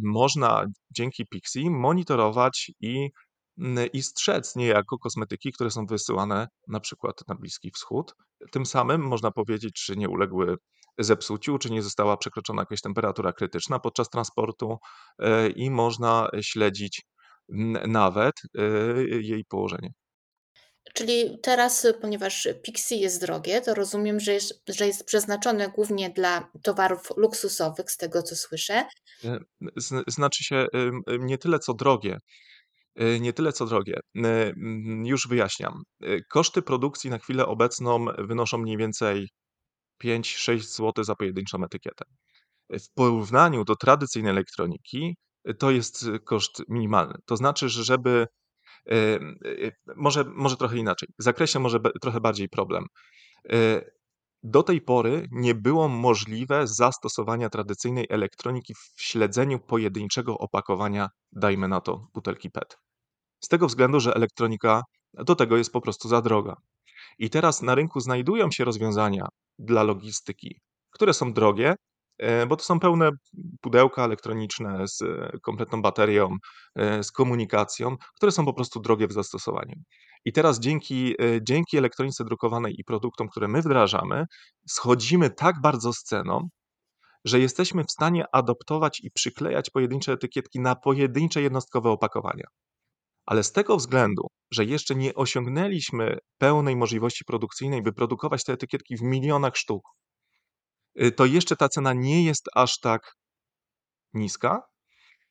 można 0.03 0.65
dzięki 0.91 1.25
Pixie 1.25 1.69
monitorować 1.69 2.72
i 2.79 3.10
i 3.93 4.03
strzec 4.03 4.55
niejako 4.55 4.98
kosmetyki, 4.98 5.51
które 5.51 5.72
są 5.72 5.86
wysyłane 5.86 6.48
na 6.67 6.79
przykład 6.79 7.15
na 7.27 7.36
Bliski 7.36 7.72
Wschód. 7.72 8.15
Tym 8.51 8.65
samym 8.65 9.01
można 9.01 9.31
powiedzieć, 9.31 9.74
czy 9.74 9.95
nie 9.95 10.10
uległy 10.10 10.55
zepsuciu, 10.98 11.57
czy 11.57 11.72
nie 11.72 11.83
została 11.83 12.17
przekroczona 12.17 12.62
jakaś 12.62 12.81
temperatura 12.81 13.33
krytyczna 13.33 13.79
podczas 13.79 14.10
transportu 14.10 14.77
e, 15.19 15.50
i 15.50 15.69
można 15.69 16.29
śledzić 16.41 17.01
nawet 17.88 18.33
jej 19.22 19.45
położenie. 19.45 19.93
Czyli 20.93 21.39
teraz, 21.41 21.88
ponieważ 22.01 22.47
Pixie 22.63 22.97
jest 22.97 23.21
drogie, 23.21 23.62
to 23.62 23.73
rozumiem, 23.73 24.19
że 24.19 24.33
jest, 24.33 24.63
że 24.67 24.88
jest 24.88 25.05
przeznaczone 25.05 25.69
głównie 25.69 26.09
dla 26.09 26.51
towarów 26.63 27.01
luksusowych, 27.17 27.91
z 27.91 27.97
tego 27.97 28.23
co 28.23 28.35
słyszę. 28.35 28.85
E, 29.23 29.39
znaczy 30.07 30.43
się 30.43 30.67
nie 31.19 31.38
tyle 31.38 31.59
co 31.59 31.73
drogie, 31.73 32.17
nie 33.19 33.33
tyle 33.33 33.53
co 33.53 33.65
drogie. 33.65 34.00
Już 35.03 35.27
wyjaśniam. 35.27 35.83
Koszty 36.29 36.62
produkcji 36.62 37.09
na 37.09 37.19
chwilę 37.19 37.45
obecną 37.45 38.05
wynoszą 38.17 38.57
mniej 38.57 38.77
więcej 38.77 39.29
5-6 40.03 40.59
zł 40.59 41.03
za 41.03 41.15
pojedynczą 41.15 41.63
etykietę. 41.63 42.05
W 42.69 42.93
porównaniu 42.93 43.63
do 43.63 43.75
tradycyjnej 43.75 44.31
elektroniki 44.31 45.15
to 45.59 45.71
jest 45.71 46.05
koszt 46.25 46.63
minimalny. 46.69 47.15
To 47.25 47.38
znaczy, 47.38 47.69
że 47.69 47.83
żeby 47.83 48.27
może, 49.96 50.24
może 50.24 50.58
trochę 50.58 50.78
inaczej. 50.78 51.10
W 51.20 51.24
zakresie 51.24 51.60
może 51.60 51.80
trochę 52.02 52.22
bardziej 52.22 52.50
problem. 52.50 52.86
Do 54.44 54.63
tej 54.63 54.82
pory 54.82 55.28
nie 55.32 55.56
było 55.56 55.88
możliwe 55.88 56.68
zastosowania 56.68 57.50
tradycyjnej 57.50 58.06
elektroniki 58.10 58.74
w 58.74 59.02
śledzeniu 59.02 59.60
pojedynczego 59.60 60.38
opakowania, 60.38 61.10
dajmy 61.32 61.68
na 61.68 61.82
to, 61.82 62.08
butelki 62.13 62.52
PET. 62.52 62.78
Z 63.44 63.48
tego 63.48 63.68
względu, 63.68 64.00
że 64.00 64.16
elektronika 64.16 64.84
do 65.13 65.36
tego 65.36 65.58
jest 65.58 65.74
po 65.74 65.82
prostu 65.82 66.08
za 66.08 66.22
droga. 66.22 66.56
I 67.20 67.30
teraz 67.30 67.62
na 67.62 67.75
rynku 67.75 68.00
znajdują 68.00 68.52
się 68.52 68.66
rozwiązania 68.66 69.28
dla 69.60 69.84
logistyki, 69.84 70.62
które 70.92 71.13
są 71.13 71.34
drogie, 71.34 71.75
bo 72.48 72.56
to 72.56 72.63
są 72.63 72.80
pełne 72.80 73.10
pudełka 73.62 74.06
elektroniczne 74.06 74.88
z 74.88 75.01
e, 75.01 75.38
kompletną 75.42 75.82
baterią, 75.82 76.36
e, 76.75 77.03
z 77.03 77.12
komunikacją, 77.12 77.96
które 78.15 78.32
są 78.32 78.46
po 78.46 78.53
prostu 78.53 78.80
drogie 78.80 79.08
w 79.08 79.13
zastosowaniu. 79.13 79.75
I 80.25 80.34
teraz 80.34 80.60
dzięki, 80.60 81.15
dzięki 81.42 81.77
elektronice 81.77 82.24
drukowanej 82.24 82.75
i 82.77 82.84
produktom, 82.84 83.27
które 83.27 83.48
my 83.48 83.62
wdrażamy, 83.62 84.25
schodzimy 84.68 85.30
tak 85.30 85.56
bardzo 85.62 85.94
z 85.94 86.03
ceną, 86.03 86.50
że 87.25 87.39
jesteśmy 87.39 87.84
w 87.84 87.92
stanie 87.92 88.25
adoptować 88.32 89.00
i 89.03 89.12
przyklejać 89.12 89.70
pojedyncze 89.70 90.12
etykietki 90.12 90.60
na 90.60 90.75
pojedyncze 90.75 91.42
jednostkowe 91.42 91.89
opakowania. 91.89 92.46
Ale 93.25 93.44
z 93.44 93.51
tego 93.51 93.77
względu, 93.77 94.27
że 94.51 94.65
jeszcze 94.65 94.96
nie 94.96 95.13
osiągnęliśmy 95.13 96.18
pełnej 96.38 96.75
możliwości 96.75 97.25
produkcyjnej, 97.25 97.82
by 97.82 97.94
produkować 97.94 98.44
te 98.44 98.53
etykietki 98.53 98.98
w 98.98 99.01
milionach 99.01 99.58
sztuk, 99.58 99.84
to 101.15 101.25
jeszcze 101.25 101.55
ta 101.55 101.69
cena 101.69 101.93
nie 101.93 102.23
jest 102.23 102.50
aż 102.55 102.79
tak 102.79 103.13
niska, 104.13 104.62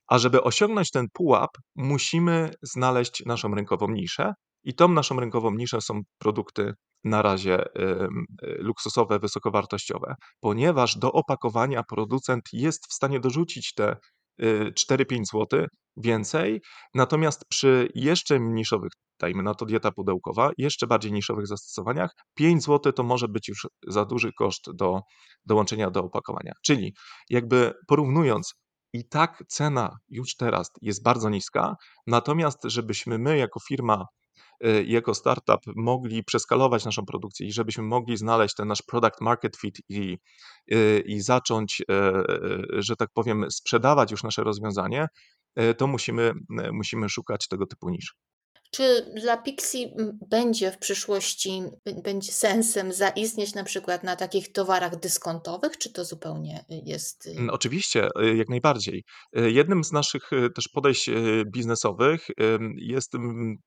a 0.06 0.18
żeby 0.18 0.42
osiągnąć 0.42 0.90
ten 0.90 1.06
pułap, 1.12 1.50
musimy 1.76 2.50
znaleźć 2.62 3.22
naszą 3.26 3.54
rynkową 3.54 3.88
niszę 3.90 4.34
i 4.64 4.74
tą 4.74 4.88
naszą 4.88 5.20
rynkową 5.20 5.54
niszą 5.54 5.80
są 5.80 6.00
produkty 6.18 6.74
na 7.04 7.22
razie 7.22 7.64
y, 7.66 8.08
luksusowe, 8.42 9.18
wysokowartościowe, 9.18 10.14
ponieważ 10.40 10.98
do 10.98 11.12
opakowania 11.12 11.82
producent 11.82 12.42
jest 12.52 12.86
w 12.90 12.92
stanie 12.92 13.20
dorzucić 13.20 13.74
te 13.74 13.96
4-5 14.40 15.20
y, 15.20 15.24
zł 15.32 15.66
więcej, 15.96 16.60
natomiast 16.94 17.44
przy 17.48 17.88
jeszcze 17.94 18.40
niszowych, 18.40 18.90
dajmy 19.20 19.42
na 19.42 19.54
to 19.54 19.66
dieta 19.66 19.92
pudełkowa, 19.92 20.50
jeszcze 20.58 20.86
bardziej 20.86 21.12
niszowych 21.12 21.46
zastosowaniach, 21.46 22.10
5 22.34 22.64
zł 22.64 22.92
to 22.92 23.02
może 23.02 23.28
być 23.28 23.48
już 23.48 23.66
za 23.86 24.04
duży 24.04 24.30
koszt 24.38 24.70
do 24.74 25.00
dołączenia 25.46 25.90
do 25.90 26.00
opakowania. 26.00 26.52
Czyli 26.64 26.94
jakby 27.30 27.72
porównując, 27.88 28.54
i 28.94 29.08
tak 29.08 29.42
cena 29.48 29.96
już 30.08 30.36
teraz 30.36 30.70
jest 30.82 31.02
bardzo 31.02 31.30
niska, 31.30 31.74
natomiast 32.06 32.58
żebyśmy 32.64 33.18
my 33.18 33.38
jako 33.38 33.60
firma 33.68 34.04
jako 34.84 35.14
startup 35.14 35.60
mogli 35.76 36.24
przeskalować 36.24 36.84
naszą 36.84 37.06
produkcję 37.06 37.46
i 37.46 37.52
żebyśmy 37.52 37.84
mogli 37.84 38.16
znaleźć 38.16 38.54
ten 38.54 38.68
nasz 38.68 38.82
product 38.82 39.20
market 39.20 39.56
fit 39.56 39.80
i, 39.88 40.18
y, 40.72 41.02
i 41.06 41.20
zacząć, 41.20 41.82
e, 41.90 41.94
e, 41.94 42.22
że 42.82 42.96
tak 42.96 43.08
powiem, 43.14 43.50
sprzedawać 43.50 44.10
już 44.10 44.22
nasze 44.22 44.44
rozwiązanie, 44.44 45.06
e, 45.56 45.74
to 45.74 45.86
musimy, 45.86 46.32
musimy 46.72 47.08
szukać 47.08 47.48
tego 47.48 47.66
typu 47.66 47.90
nisz. 47.90 48.14
Czy 48.74 49.12
dla 49.16 49.36
Pixie 49.36 49.94
będzie 50.30 50.72
w 50.72 50.78
przyszłości 50.78 51.62
będzie 52.04 52.32
sensem 52.32 52.92
zaistnieć 52.92 53.54
na 53.54 53.64
przykład 53.64 54.04
na 54.04 54.16
takich 54.16 54.52
towarach 54.52 55.00
dyskontowych, 55.00 55.78
czy 55.78 55.92
to 55.92 56.04
zupełnie 56.04 56.64
jest. 56.68 57.26
Mm, 57.26 57.50
oczywiście, 57.50 58.08
y, 58.22 58.36
jak 58.36 58.48
najbardziej. 58.48 59.04
Y, 59.38 59.50
jednym 59.50 59.84
z 59.84 59.92
naszych 59.92 60.32
y, 60.32 60.50
też 60.50 60.68
podejść 60.68 61.10
biznesowych 61.46 62.26
jest, 62.76 63.12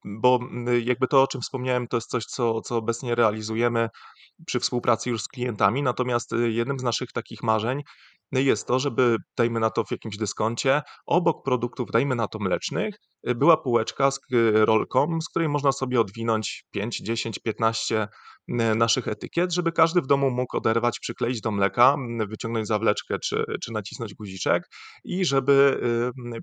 bo 0.06 0.40
jakby 0.84 1.08
to, 1.08 1.24
o 1.24 1.28
czym 1.28 1.42
wspomniałem, 1.42 1.88
to 1.88 1.98
jest 1.98 2.10
coś, 2.10 2.26
co, 2.26 2.62
co 2.62 2.78
obecnie 2.78 3.16
realizujemy 3.16 3.90
przy 4.46 4.60
współpracy 4.60 5.10
już 5.10 5.22
z 5.22 5.28
klientami. 5.28 5.84
Natomiast 5.84 6.32
jednym 6.48 6.80
z 6.80 6.84
naszych 6.84 7.12
takich 7.12 7.44
marzeń 7.44 7.82
jest 8.32 8.68
to, 8.68 8.80
żeby, 8.80 9.18
dajmy 9.38 9.60
na 9.60 9.70
to 9.70 9.84
w 9.84 9.92
jakimś 9.92 10.18
dyskoncie, 10.18 10.82
obok 11.06 11.44
produktów, 11.46 11.92
dajmy 11.92 12.16
na 12.16 12.28
to 12.28 12.40
mlecznych, 12.40 12.96
y, 13.30 13.36
była 13.36 13.58
półeczka 13.58 14.12
z 14.12 14.20
rolką, 14.54 15.22
z 15.22 15.30
której 15.30 15.50
można 15.50 15.72
sobie 15.72 16.02
odwinąć 16.02 16.66
5, 16.72 16.98
10, 16.98 17.40
15 17.40 18.08
naszych 18.76 19.08
etykiet, 19.08 19.54
żeby 19.54 19.72
każdy 19.72 20.02
w 20.02 20.08
domu 20.08 20.32
mógł 20.32 20.58
oderwać, 20.58 21.00
przykleić 21.00 21.42
do 21.42 21.52
mleka, 21.52 21.96
wyciągnąć 22.30 22.68
zawleczkę 22.68 23.20
czy, 23.20 23.44
czy 23.64 23.72
nacisnąć 23.72 24.14
guziczek 24.14 24.64
i 25.04 25.26
żeby 25.26 25.80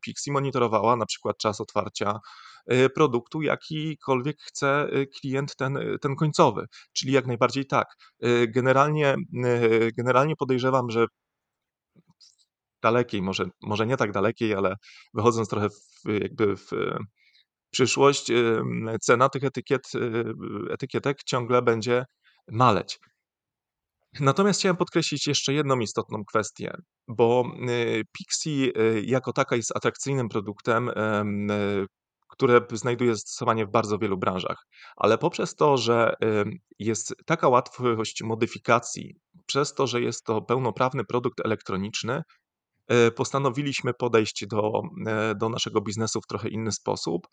Pixie 0.04 0.32
monitorowała 0.32 0.96
na 0.96 1.06
przykład 1.06 1.36
czas 1.38 1.60
otwarcia 1.60 2.18
y, 2.72 2.90
produktu, 2.90 3.42
jakikolwiek 3.42 4.36
chce 4.40 4.86
y, 4.96 5.06
klient 5.06 5.56
ten, 5.56 5.78
ten 6.00 6.16
końcowy. 6.16 6.66
Czyli 6.92 7.12
jak 7.12 7.26
najbardziej 7.26 7.66
tak. 7.66 7.86
Generalnie, 8.48 9.14
generalnie 9.96 10.36
podejrzewam, 10.36 10.90
że 10.90 11.06
dalekiej, 12.82 13.22
może, 13.22 13.44
może 13.62 13.86
nie 13.86 13.96
tak 13.96 14.12
dalekiej, 14.12 14.54
ale 14.54 14.74
wychodząc 15.14 15.48
trochę 15.48 15.68
w, 15.70 16.08
jakby 16.20 16.56
w 16.56 16.70
przyszłość, 17.72 18.32
cena 19.00 19.28
tych 19.28 19.44
etykiet, 19.44 19.94
y, 19.94 20.34
etykietek 20.72 21.18
ciągle 21.26 21.62
będzie 21.62 22.04
maleć. 22.50 22.98
Natomiast 24.20 24.60
chciałem 24.60 24.76
podkreślić 24.76 25.26
jeszcze 25.26 25.52
jedną 25.52 25.78
istotną 25.78 26.24
kwestię, 26.24 26.74
bo 27.08 27.44
y, 27.68 28.02
Pixie 28.12 28.72
y, 28.76 29.02
jako 29.06 29.32
taka 29.32 29.56
jest 29.56 29.76
atrakcyjnym 29.76 30.28
produktem, 30.28 30.90
które 32.28 32.60
znajduje 32.72 33.14
zastosowanie 33.14 33.66
w 33.66 33.70
bardzo 33.70 33.98
wielu 33.98 34.18
branżach, 34.18 34.56
ale 34.96 35.18
poprzez 35.18 35.54
to, 35.54 35.76
że 35.76 36.14
jest 36.78 37.14
taka 37.26 37.48
łatwość 37.48 38.22
modyfikacji, 38.22 39.14
przez 39.46 39.74
to, 39.74 39.86
że 39.86 40.00
jest 40.00 40.24
to 40.24 40.42
pełnoprawny 40.42 41.04
produkt 41.04 41.40
elektroniczny, 41.44 42.22
postanowiliśmy 43.16 43.94
podejść 43.94 44.46
do, 44.46 44.82
e, 45.06 45.34
do 45.34 45.48
naszego 45.48 45.80
biznesu 45.80 46.20
w 46.20 46.26
trochę 46.26 46.48
inny 46.48 46.72
sposób 46.72 47.26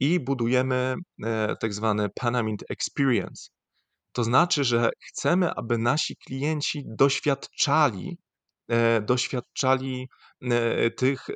i 0.00 0.20
budujemy 0.20 0.94
e, 1.24 1.56
tak 1.60 1.74
zwany 1.74 2.08
Panamint 2.14 2.64
Experience. 2.70 3.50
To 4.12 4.24
znaczy, 4.24 4.64
że 4.64 4.90
chcemy, 5.08 5.50
aby 5.54 5.78
nasi 5.78 6.16
klienci 6.16 6.82
doświadczali, 6.86 8.18
doświadczali 9.02 10.08
tych, 10.96 11.26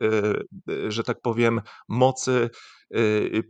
że 0.88 1.04
tak 1.04 1.16
powiem, 1.22 1.60
mocy 1.88 2.50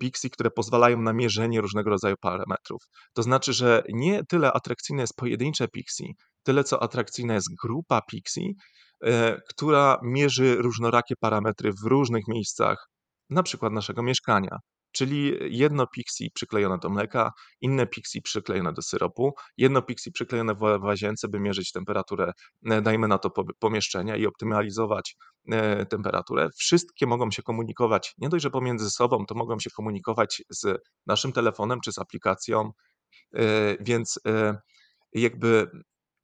Pixie, 0.01 0.31
które 0.31 0.51
pozwalają 0.51 1.03
na 1.03 1.13
mierzenie 1.13 1.61
różnego 1.61 1.91
rodzaju 1.91 2.15
parametrów. 2.21 2.83
To 3.15 3.23
znaczy, 3.23 3.53
że 3.53 3.83
nie 3.89 4.25
tyle 4.25 4.53
atrakcyjne 4.53 5.03
jest 5.03 5.17
pojedyncze 5.17 5.69
Pixie, 5.69 6.07
tyle 6.43 6.65
co 6.65 6.83
atrakcyjna 6.83 7.35
jest 7.35 7.49
grupa 7.63 8.03
Pixie, 8.11 8.53
E, 8.53 8.88
która 9.49 9.99
mierzy 10.03 10.57
różnorakie 10.57 11.15
parametry 11.21 11.73
w 11.73 11.87
różnych 11.87 12.29
miejscach, 12.29 12.89
na 13.31 13.43
przykład 13.43 13.73
naszego 13.73 14.03
mieszkania. 14.03 14.59
Czyli 14.93 15.39
jedno 15.59 15.87
pixie 15.87 16.29
przyklejone 16.35 16.79
do 16.79 16.91
mleka, 16.91 17.33
inne 17.61 17.87
pixie 17.87 18.23
przyklejone 18.23 18.73
do 18.73 18.83
syropu, 18.83 19.33
jedno 19.57 19.83
pixie 19.83 20.13
przyklejone 20.13 20.55
w 20.55 20.63
łazience, 20.83 21.29
by 21.29 21.41
mierzyć 21.41 21.73
temperaturę, 21.73 22.33
e, 22.67 22.83
dajmy 22.83 23.09
na 23.09 23.19
to 23.19 23.31
pomieszczenia 23.59 24.17
i 24.17 24.27
optymalizować 24.27 25.17
e, 25.53 25.87
temperaturę. 25.87 26.49
Wszystkie 26.57 27.07
mogą 27.07 27.31
się 27.31 27.43
komunikować, 27.43 28.15
nie 28.19 28.29
dość, 28.29 28.43
że 28.43 28.51
pomiędzy 28.51 28.91
sobą, 28.91 29.27
to 29.27 29.35
mogą 29.35 29.59
się 29.59 29.71
komunikować 29.71 30.43
z 30.51 30.79
naszym 31.07 31.33
telefonem 31.33 31.81
czy 31.81 31.93
z 31.93 31.99
aplikacją, 31.99 32.71
więc 33.81 34.21
jakby 35.13 35.71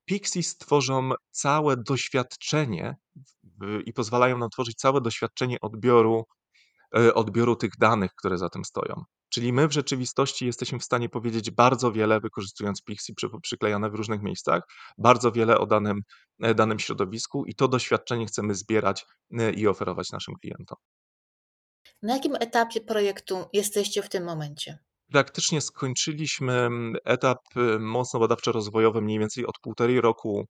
Pixies 0.05 0.57
tworzą 0.57 1.11
całe 1.31 1.77
doświadczenie 1.77 2.97
i 3.87 3.93
pozwalają 3.93 4.39
nam 4.39 4.51
tworzyć 4.51 4.77
całe 4.77 5.01
doświadczenie 5.01 5.61
odbioru, 5.61 6.25
e, 6.97 7.15
odbioru 7.15 7.57
tych 7.57 7.71
danych, 7.79 8.11
które 8.15 8.39
za 8.39 8.49
tym 8.49 8.65
stoją. 8.65 9.05
Czyli 9.29 9.53
my 9.53 9.69
w 9.69 9.73
rzeczywistości 9.73 10.47
jesteśmy 10.47 10.79
w 10.79 10.85
stanie 10.85 11.09
powiedzieć 11.09 11.51
bardzo 11.51 11.93
wiele, 11.93 12.21
wykorzystując 12.21 12.83
Pixie 12.83 13.15
przy, 13.15 13.29
przyklejane 13.43 13.91
w 13.91 13.95
różnych 13.95 14.23
miejscach, 14.23 14.63
bardzo 14.99 15.33
wiele 15.33 15.59
o 15.59 15.67
danym, 15.67 16.01
e, 16.43 16.55
danym 16.55 16.79
środowisku 16.79 17.45
i 17.45 17.55
to 17.55 17.69
doświadczenie 17.69 18.27
chcemy 18.27 18.55
zbierać 18.55 19.07
e, 19.39 19.53
i 19.53 19.67
oferować 19.67 20.11
naszym 20.13 20.35
klientom. 20.35 20.79
Na 22.03 22.15
jakim 22.15 22.35
etapie 22.35 22.81
projektu 22.81 23.45
jesteście 23.53 24.03
w 24.03 24.09
tym 24.09 24.25
momencie? 24.25 24.79
Praktycznie 25.15 25.61
skończyliśmy 25.61 26.53
mm, 26.53 26.97
etap 27.05 27.39
y, 27.57 27.79
mocno 27.79 28.21
badawczo-rozwojowy, 28.21 29.03
mniej 29.03 29.19
więcej 29.19 29.47
od 29.47 29.59
półtorej 29.59 30.01
roku 30.01 30.45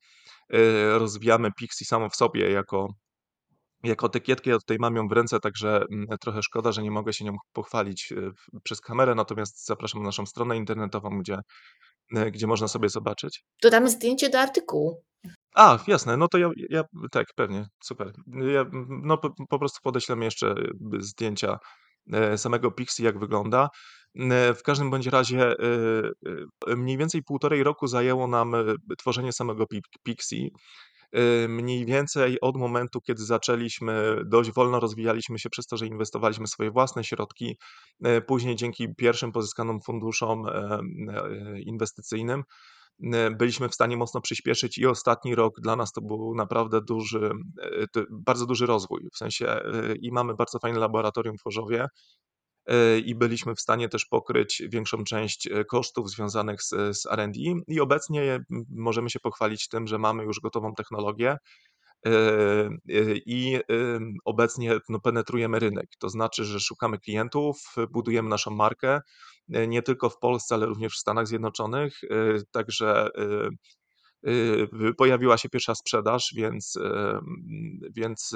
y, 0.55 0.99
rozwijamy 0.99 1.53
Pixie 1.59 1.87
samo 1.87 2.09
w 2.09 2.17
sobie 2.17 2.51
jako, 2.51 2.89
jako 3.83 4.07
etykietkę. 4.07 4.51
Ja 4.51 4.59
tutaj 4.59 4.77
mam 4.81 4.97
ją 4.97 5.09
w 5.09 5.13
ręce, 5.13 5.41
także 5.41 5.85
mm, 5.93 6.07
trochę 6.21 6.43
szkoda, 6.43 6.73
że 6.73 6.83
nie 6.83 6.91
mogę 6.91 7.13
się 7.13 7.25
nią 7.25 7.37
pochwalić 7.53 8.13
y, 8.13 8.31
przez 8.63 8.81
kamerę, 8.81 9.15
natomiast 9.15 9.67
zapraszam 9.67 10.03
na 10.03 10.09
naszą 10.09 10.27
stronę 10.27 10.57
internetową, 10.57 11.19
gdzie, 11.19 11.39
gdzie 12.33 12.47
można 12.47 12.69
sobie 12.69 12.89
zobaczyć. 12.89 13.43
Dodamy 13.63 13.91
zdjęcie 13.91 14.31
do 14.31 14.41
artykułu. 14.41 15.03
A, 15.55 15.79
jasne, 15.87 16.17
no 16.17 16.29
to 16.29 16.39
ja, 16.39 16.51
ja 16.71 16.85
tak, 17.11 17.27
pewnie, 17.37 17.67
super. 17.83 18.13
Ja, 18.55 18.65
no 18.89 19.19
po, 19.19 19.31
po 19.49 19.59
prostu 19.59 19.79
podeślemy 19.83 20.25
jeszcze 20.25 20.55
zdjęcia 20.99 21.59
samego 22.37 22.71
Pixie, 22.71 23.05
jak 23.05 23.19
wygląda. 23.19 23.69
W 24.57 24.63
każdym 24.65 24.91
bądź 24.91 25.07
razie 25.07 25.43
e, 25.43 25.55
e, 26.67 26.77
mniej 26.77 26.99
więcej 26.99 27.23
półtorej 27.23 27.63
roku 27.63 27.87
zajęło 27.87 28.27
nam 28.27 28.55
tworzenie 28.99 29.33
samego 29.33 29.67
Pixie. 30.03 30.49
Mniej 31.49 31.87
więcej 31.87 32.41
od 32.41 32.57
momentu, 32.57 33.01
kiedy 33.01 33.25
zaczęliśmy, 33.25 34.17
dość 34.25 34.53
wolno 34.53 34.81
rozwijaliśmy 34.81 35.39
się 35.39 35.51
przez 35.51 35.67
to, 35.67 35.77
że 35.77 35.87
inwestowaliśmy 35.87 36.47
swoje 36.47 36.71
własne 36.71 37.05
środki. 37.05 37.57
Później 38.27 38.57
dzięki 38.57 38.95
pierwszym 38.95 39.33
pozyskanym 39.33 39.81
funduszom 39.81 40.43
inwestycyjnym 41.67 42.43
byliśmy 43.39 43.69
w 43.69 43.75
stanie 43.75 43.97
mocno 43.97 44.21
przyspieszyć 44.21 44.79
i 44.79 44.87
ostatni 44.87 45.35
rok 45.35 45.61
dla 45.61 45.77
nas 45.77 45.93
to 45.93 46.01
był 46.01 46.35
naprawdę 46.35 46.81
duży, 46.81 47.31
bardzo 48.11 48.47
duży 48.47 48.67
rozwój. 48.67 49.09
W 49.15 49.19
sensie 49.19 49.61
i 50.01 50.13
mamy 50.13 50.35
bardzo 50.35 50.59
fajne 50.59 50.79
laboratorium 50.79 51.39
w 51.39 51.43
Chorzowie, 51.43 51.87
i 53.05 53.15
byliśmy 53.15 53.55
w 53.55 53.61
stanie 53.61 53.89
też 53.89 54.05
pokryć 54.05 54.63
większą 54.69 55.05
część 55.05 55.47
e, 55.47 55.65
kosztów 55.65 56.11
związanych 56.11 56.63
z, 56.63 56.69
z 56.69 57.07
RD. 57.07 57.37
I 57.67 57.81
obecnie 57.81 58.45
możemy 58.71 59.11
się 59.11 59.21
pochwalić 59.21 59.69
tym, 59.69 59.87
że 59.87 59.99
mamy 59.99 60.25
już 60.25 60.41
gotową 60.41 60.75
technologię 60.75 61.37
e, 62.07 62.11
i 63.27 63.61
obecnie 64.25 64.79
no, 64.89 65.01
penetrujemy 65.01 65.59
rynek. 65.59 65.87
To 65.99 66.09
znaczy, 66.09 66.45
że 66.45 66.61
szukamy 66.61 66.99
klientów, 66.99 67.75
budujemy 67.91 68.29
naszą 68.29 68.51
markę 68.51 69.01
nie 69.49 69.83
tylko 69.83 70.11
w 70.11 70.19
Polsce, 70.19 70.55
ale 70.55 70.67
również 70.67 70.95
w 70.95 71.01
Stanach 71.01 71.27
Zjednoczonych. 71.27 72.01
Także 72.51 73.09
pojawiła 74.97 75.39
się 75.39 75.49
pierwsza 75.49 75.75
sprzedaż, 75.75 76.33
więc, 76.37 76.79
więc 77.97 78.35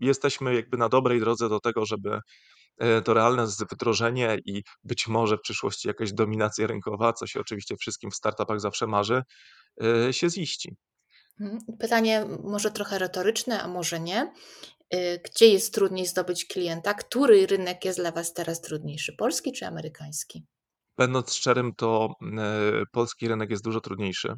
jesteśmy 0.00 0.54
jakby 0.54 0.76
na 0.76 0.88
dobrej 0.88 1.20
drodze 1.20 1.48
do 1.48 1.60
tego, 1.60 1.86
żeby 1.86 2.20
to 3.04 3.14
realne 3.14 3.46
wdrożenie 3.72 4.38
i 4.44 4.62
być 4.84 5.08
może 5.08 5.36
w 5.36 5.40
przyszłości 5.40 5.88
jakaś 5.88 6.12
dominacja 6.12 6.66
rynkowa, 6.66 7.12
co 7.12 7.26
się 7.26 7.40
oczywiście 7.40 7.76
wszystkim 7.76 8.10
w 8.10 8.14
startupach 8.14 8.60
zawsze 8.60 8.86
marzy, 8.86 9.22
e, 9.82 10.12
się 10.12 10.30
ziści. 10.30 10.76
Mhm. 11.40 11.78
Pytanie 11.78 12.26
może 12.44 12.70
trochę 12.70 12.98
retoryczne, 12.98 13.62
a 13.62 13.68
może 13.68 14.00
nie. 14.00 14.32
E, 14.90 15.18
gdzie 15.18 15.48
jest 15.48 15.74
trudniej 15.74 16.06
zdobyć 16.06 16.44
klienta? 16.44 16.94
Który 16.94 17.46
rynek 17.46 17.84
jest 17.84 17.98
dla 17.98 18.12
Was 18.12 18.32
teraz 18.32 18.60
trudniejszy? 18.60 19.16
Polski 19.18 19.52
czy 19.52 19.66
amerykański? 19.66 20.44
Będąc 20.98 21.34
szczerym, 21.34 21.74
to 21.74 22.14
polski 22.92 23.28
rynek 23.28 23.50
jest 23.50 23.64
dużo 23.64 23.80
trudniejszy. 23.80 24.34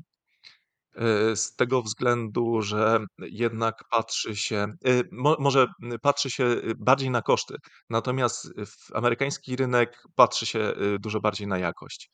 E, 0.96 1.36
z 1.36 1.56
tego 1.56 1.82
względu, 1.82 2.62
że 2.62 2.98
jednak 3.18 3.84
patrzy 3.90 4.36
się, 4.36 4.58
e, 4.58 5.02
może 5.38 5.66
patrzy 6.02 6.30
się 6.30 6.44
e, 6.44 6.60
bardziej 6.78 7.10
na 7.10 7.22
koszty, 7.22 7.56
natomiast 7.90 8.48
w 8.66 8.94
amerykański 8.96 9.56
rynek 9.56 10.02
patrzy 10.14 10.46
się 10.46 10.72
dużo 11.00 11.20
bardziej 11.20 11.46
na 11.46 11.58
jakość. 11.58 12.10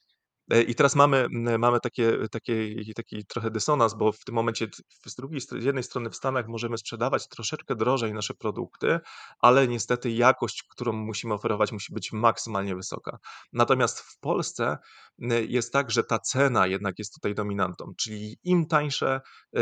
E, 0.53 0.63
I 0.63 0.75
teraz 0.75 0.97
mamy, 0.97 1.27
mamy 1.59 1.81
takie, 1.81 2.29
takie, 2.31 2.75
taki 2.95 3.27
trochę 3.27 3.51
dysonans, 3.51 3.95
bo 3.95 4.13
w 4.13 4.25
tym 4.25 4.35
momencie 4.35 4.69
z 5.07 5.15
drugiej 5.15 5.41
z 5.41 5.65
jednej 5.65 5.85
strony 5.85 6.11
w 6.11 6.17
Stanach 6.17 6.49
możemy 6.49 6.79
sprzedawać 6.79 7.29
troszeczkę 7.29 7.77
drożej 7.77 8.15
nasze 8.15 8.35
produkty, 8.35 9.01
ale 9.41 9.69
niestety 9.69 10.11
jakość, 10.11 10.63
którą 10.71 10.93
musimy 10.93 11.35
oferować, 11.35 11.73
musi 11.73 11.95
być 11.95 12.13
maksymalnie 12.13 12.77
wysoka. 12.77 13.19
Natomiast 13.53 14.01
w 14.01 14.19
Polsce 14.21 14.79
jest 15.49 15.73
tak, 15.73 15.91
że 15.91 16.05
ta 16.05 16.19
cena 16.19 16.67
jednak 16.67 16.95
jest 16.99 17.15
tutaj 17.15 17.35
dominantą, 17.35 17.93
czyli 17.99 18.37
im 18.45 18.67
tańsze 18.67 19.21
e, 19.57 19.61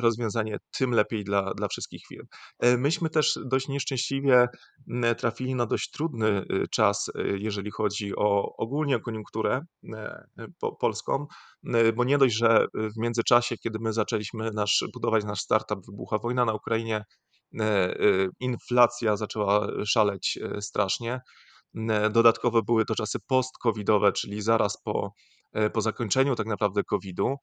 rozwiązanie, 0.00 0.56
tym 0.78 0.90
lepiej 0.90 1.24
dla, 1.24 1.54
dla 1.54 1.68
wszystkich 1.68 2.02
firm. 2.08 2.26
E, 2.58 2.76
myśmy 2.76 3.10
też 3.10 3.38
dość 3.44 3.68
nieszczęśliwie 3.68 4.48
trafili 5.18 5.54
na 5.54 5.66
dość 5.66 5.90
trudny 5.90 6.44
czas, 6.70 7.10
jeżeli 7.38 7.70
chodzi 7.70 8.16
o 8.16 8.56
ogólnie 8.56 8.96
o 8.96 9.00
koniunkturę 9.00 9.60
po, 10.60 10.76
polską, 10.76 11.26
bo 11.94 12.04
nie 12.04 12.18
dość, 12.18 12.36
że 12.36 12.66
w 12.74 12.96
międzyczasie, 12.96 13.56
kiedy 13.56 13.78
my 13.78 13.92
zaczęliśmy 13.92 14.50
nasz, 14.50 14.84
budować 14.94 15.24
nasz 15.24 15.40
startup, 15.40 15.86
wybuchła 15.86 16.18
wojna 16.18 16.44
na 16.44 16.54
Ukrainie, 16.54 17.04
inflacja 18.40 19.16
zaczęła 19.16 19.68
szaleć 19.86 20.38
strasznie. 20.60 21.20
Dodatkowo 22.10 22.62
były 22.62 22.84
to 22.84 22.94
czasy 22.94 23.18
post-covidowe, 23.26 24.12
czyli 24.12 24.42
zaraz 24.42 24.82
po, 24.84 25.12
po 25.72 25.80
zakończeniu 25.80 26.34
tak 26.34 26.46
naprawdę 26.46 26.84
COVID-u. 26.84 27.36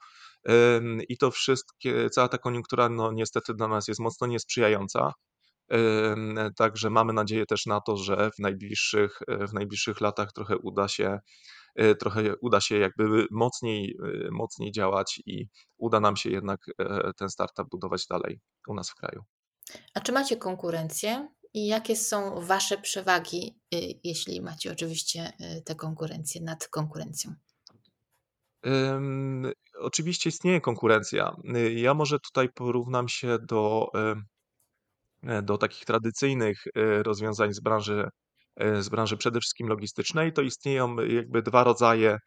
I 1.09 1.17
to 1.17 1.31
wszystkie, 1.31 2.09
cała 2.09 2.27
ta 2.27 2.37
koniunktura, 2.37 2.89
no 2.89 3.11
niestety 3.11 3.53
dla 3.53 3.67
nas 3.67 3.87
jest 3.87 3.99
mocno 3.99 4.27
niesprzyjająca. 4.27 5.11
Także 6.57 6.89
mamy 6.89 7.13
nadzieję 7.13 7.45
też 7.45 7.65
na 7.65 7.81
to, 7.81 7.97
że 7.97 8.31
w 8.31 8.39
najbliższych, 8.39 9.19
w 9.27 9.53
najbliższych 9.53 10.01
latach 10.01 10.33
trochę 10.33 10.57
uda 10.57 10.87
się 10.87 11.19
E, 11.75 11.95
trochę 11.95 12.35
uda 12.41 12.61
się 12.61 12.77
jakby 12.77 13.27
mocniej, 13.31 13.97
e, 14.03 14.31
mocniej 14.31 14.71
działać 14.71 15.21
i 15.25 15.47
uda 15.77 15.99
nam 15.99 16.15
się 16.15 16.29
jednak 16.29 16.59
e, 16.79 17.11
ten 17.17 17.29
startup 17.29 17.69
budować 17.69 18.07
dalej 18.07 18.39
u 18.67 18.73
nas 18.73 18.89
w 18.89 18.95
kraju. 18.95 19.23
A 19.93 20.01
czy 20.01 20.11
macie 20.11 20.37
konkurencję 20.37 21.29
i 21.53 21.67
jakie 21.67 21.95
są 21.95 22.41
Wasze 22.41 22.77
przewagi, 22.77 23.59
jeśli 24.03 24.41
macie 24.41 24.71
oczywiście 24.71 25.33
tę 25.65 25.75
konkurencję 25.75 26.41
nad 26.41 26.67
konkurencją? 26.67 27.33
Um, 28.63 29.51
oczywiście 29.79 30.29
istnieje 30.29 30.61
konkurencja. 30.61 31.35
Ja 31.75 31.93
może 31.93 32.19
tutaj 32.19 32.49
porównam 32.55 33.07
się 33.09 33.37
do, 33.39 33.91
do 35.43 35.57
takich 35.57 35.85
tradycyjnych 35.85 36.63
rozwiązań 37.03 37.53
z 37.53 37.59
branży 37.59 38.09
E, 38.55 38.81
z 38.81 38.89
branży 38.89 39.17
przede 39.17 39.39
wszystkim 39.39 39.67
logistycznej, 39.67 40.33
to 40.33 40.41
istnieją 40.41 40.95
jakby 40.95 41.41
dwa 41.41 41.63
rodzaje 41.63 42.17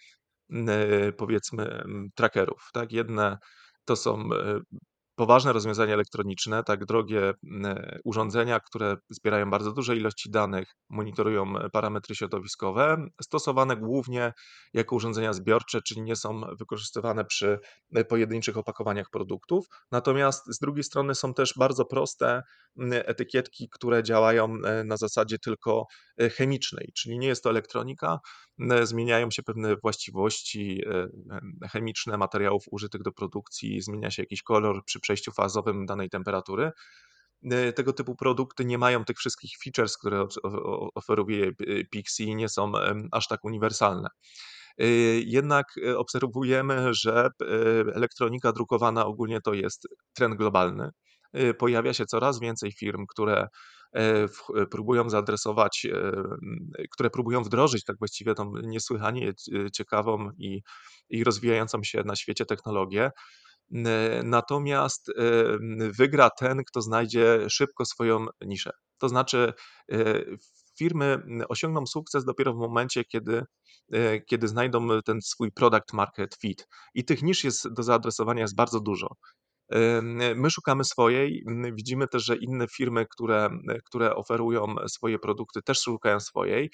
e, 0.51 1.13
powiedzmy 1.13 1.83
trackerów. 2.15 2.69
Tak? 2.73 2.93
Jedne 2.93 3.39
to 3.85 3.97
są 3.97 4.33
e, 4.33 4.61
poważne 5.19 5.53
rozwiązania 5.53 5.95
elektroniczne, 5.95 6.65
tak 6.65 6.85
drogie 6.85 7.35
urządzenia, 8.05 8.61
które 8.61 8.97
zbierają 9.11 9.51
bardzo 9.51 9.73
duże 9.73 9.97
ilości 9.97 10.31
danych, 10.31 10.75
monitorują 10.89 11.55
parametry 11.73 12.15
środowiskowe, 12.15 13.07
stosowane 13.23 13.77
głównie 13.77 14.33
jako 14.75 14.97
urządzenia 14.97 15.33
zbiorcze, 15.33 15.83
czyli 15.83 16.03
nie 16.03 16.17
są 16.17 16.41
wykorzystywane 16.59 17.25
przy 17.25 17.59
pojedynczych 18.09 18.57
opakowaniach 18.57 19.11
produktów. 19.11 19.67
Natomiast 19.93 20.55
z 20.55 20.59
drugiej 20.59 20.85
strony 20.85 21.15
są 21.15 21.35
też 21.35 21.55
bardzo 21.57 21.85
proste 21.85 22.43
etykietki, 22.93 23.69
które 23.73 24.03
działają 24.03 24.49
na 24.85 24.97
zasadzie 24.97 25.39
tylko 25.39 25.87
chemicznej, 26.37 26.93
czyli 26.97 27.19
nie 27.19 27.29
jest 27.29 27.45
to 27.45 27.51
elektronika, 27.51 28.19
zmieniają 28.83 29.31
się 29.31 29.43
pewne 29.43 29.77
właściwości 29.77 30.83
chemiczne 31.73 32.17
materiałów 32.17 32.65
użytych 32.71 33.03
do 33.03 33.13
produkcji, 33.13 33.81
zmienia 33.81 34.11
się 34.11 34.23
jakiś 34.23 34.43
kolor 34.43 34.85
przy 34.85 35.01
przejściu 35.09 35.33
fazowym 35.33 35.87
danej 35.87 36.11
temperatury. 36.11 36.73
E, 37.51 37.73
tego 37.73 37.93
typu 37.93 38.17
produkty 38.17 38.65
nie 38.65 38.79
mają 38.79 39.05
tych 39.05 39.17
wszystkich 39.17 39.51
features, 39.65 39.97
które 39.99 40.27
oferuje 40.95 41.47
e, 41.47 41.53
Pixie, 41.91 42.35
nie 42.35 42.49
są 42.49 42.73
aż 43.13 43.29
tak 43.29 43.45
uniwersalne. 43.45 44.09
E, 44.79 44.87
jednak 45.21 45.67
obserwujemy, 45.97 46.95
że 46.95 47.29
elektronika 47.95 48.53
drukowana 48.53 49.07
ogólnie 49.07 49.41
to 49.41 49.55
jest 49.55 49.89
trend 50.15 50.35
globalny. 50.35 50.91
Pojawia 51.59 51.95
się 51.95 52.07
coraz 52.07 52.41
więcej 52.41 52.73
firm, 52.73 53.05
które 53.09 53.47
próbują 54.71 55.11
zaadresować, 55.11 55.87
które 56.93 57.11
próbują 57.11 57.43
wdrożyć 57.43 57.85
tak 57.85 57.97
właściwie 57.99 58.35
tą 58.35 58.53
niesłychanie 58.63 59.33
ciekawą 59.73 60.31
i, 60.39 60.63
i 61.11 61.25
rozwijającą 61.25 61.83
się 61.83 62.03
na 62.05 62.17
świecie 62.17 62.47
technologię. 62.47 63.11
Natomiast 64.25 65.13
wygra 65.99 66.31
ten, 66.31 66.65
kto 66.65 66.83
znajdzie 66.83 67.51
szybko 67.51 67.85
swoją 67.85 68.27
niszę. 68.41 68.71
To 68.99 69.09
znaczy, 69.09 69.53
firmy 70.79 71.23
osiągną 71.49 71.87
sukces 71.87 72.25
dopiero 72.25 72.53
w 72.55 72.57
momencie, 72.57 73.05
kiedy, 73.05 73.45
kiedy 74.27 74.49
znajdą 74.49 74.89
ten 75.05 75.23
swój 75.23 75.53
product 75.53 75.93
market 75.93 76.35
fit. 76.35 76.69
I 76.95 77.05
tych 77.05 77.23
nisz 77.23 77.45
jest 77.45 77.69
do 77.73 77.83
zaadresowania 77.83 78.43
jest 78.43 78.57
bardzo 78.57 78.81
dużo. 78.81 79.07
My 80.35 80.51
szukamy 80.51 80.85
swojej, 80.85 81.45
widzimy 81.73 82.09
też, 82.09 82.25
że 82.25 82.37
inne 82.37 82.67
firmy, 82.69 83.07
które, 83.11 83.51
które 83.85 84.15
oferują 84.15 84.67
swoje 84.87 85.19
produkty, 85.19 85.63
też 85.63 85.81
szukają 85.83 86.21
swojej, 86.21 86.71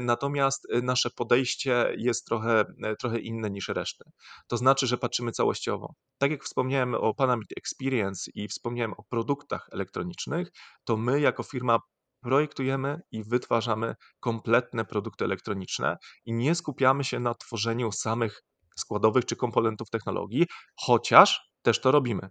natomiast 0.00 0.66
nasze 0.82 1.10
podejście 1.10 1.94
jest 1.98 2.26
trochę, 2.26 2.64
trochę 3.00 3.18
inne 3.18 3.50
niż 3.50 3.68
reszty. 3.68 4.04
To 4.46 4.56
znaczy, 4.56 4.86
że 4.86 4.98
patrzymy 4.98 5.32
całościowo. 5.32 5.94
Tak 6.18 6.30
jak 6.30 6.44
wspomniałem 6.44 6.94
o 6.94 7.14
Panamit 7.14 7.48
Experience 7.56 8.30
i 8.34 8.48
wspomniałem 8.48 8.92
o 8.92 9.04
produktach 9.10 9.68
elektronicznych, 9.72 10.48
to 10.84 10.96
my 10.96 11.20
jako 11.20 11.42
firma 11.42 11.78
projektujemy 12.22 13.00
i 13.12 13.24
wytwarzamy 13.24 13.94
kompletne 14.20 14.84
produkty 14.84 15.24
elektroniczne 15.24 15.96
i 16.24 16.32
nie 16.32 16.54
skupiamy 16.54 17.04
się 17.04 17.20
na 17.20 17.34
tworzeniu 17.34 17.92
samych 17.92 18.42
składowych 18.78 19.24
czy 19.24 19.36
komponentów 19.36 19.90
technologii, 19.90 20.46
chociaż 20.80 21.40
też 21.66 21.80
to 21.80 21.90
robimy. 21.90 22.28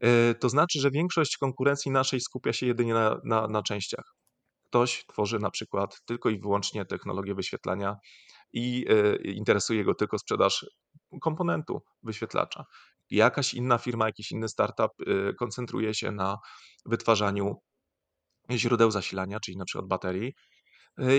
E, 0.00 0.34
to 0.34 0.48
znaczy, 0.48 0.80
że 0.80 0.90
większość 0.90 1.36
konkurencji 1.36 1.90
naszej 1.90 2.20
skupia 2.20 2.52
się 2.52 2.66
jedynie 2.66 2.94
na, 2.94 3.20
na, 3.24 3.48
na 3.48 3.62
częściach. 3.62 4.14
Ktoś 4.66 5.04
tworzy 5.06 5.38
na 5.38 5.50
przykład 5.50 6.00
tylko 6.04 6.30
i 6.30 6.40
wyłącznie 6.40 6.84
technologię 6.84 7.34
wyświetlania 7.34 7.96
i 8.52 8.86
e, 8.88 9.16
interesuje 9.16 9.84
go 9.84 9.94
tylko 9.94 10.18
sprzedaż 10.18 10.66
komponentu 11.20 11.82
wyświetlacza. 12.02 12.64
Jakaś 13.10 13.54
inna 13.54 13.78
firma, 13.78 14.06
jakiś 14.06 14.32
inny 14.32 14.48
startup 14.48 14.90
e, 15.00 15.32
koncentruje 15.34 15.94
się 15.94 16.12
na 16.12 16.36
wytwarzaniu 16.86 17.54
źródeł 18.50 18.90
zasilania, 18.90 19.40
czyli 19.40 19.56
na 19.56 19.64
przykład 19.64 19.88
baterii, 19.88 20.32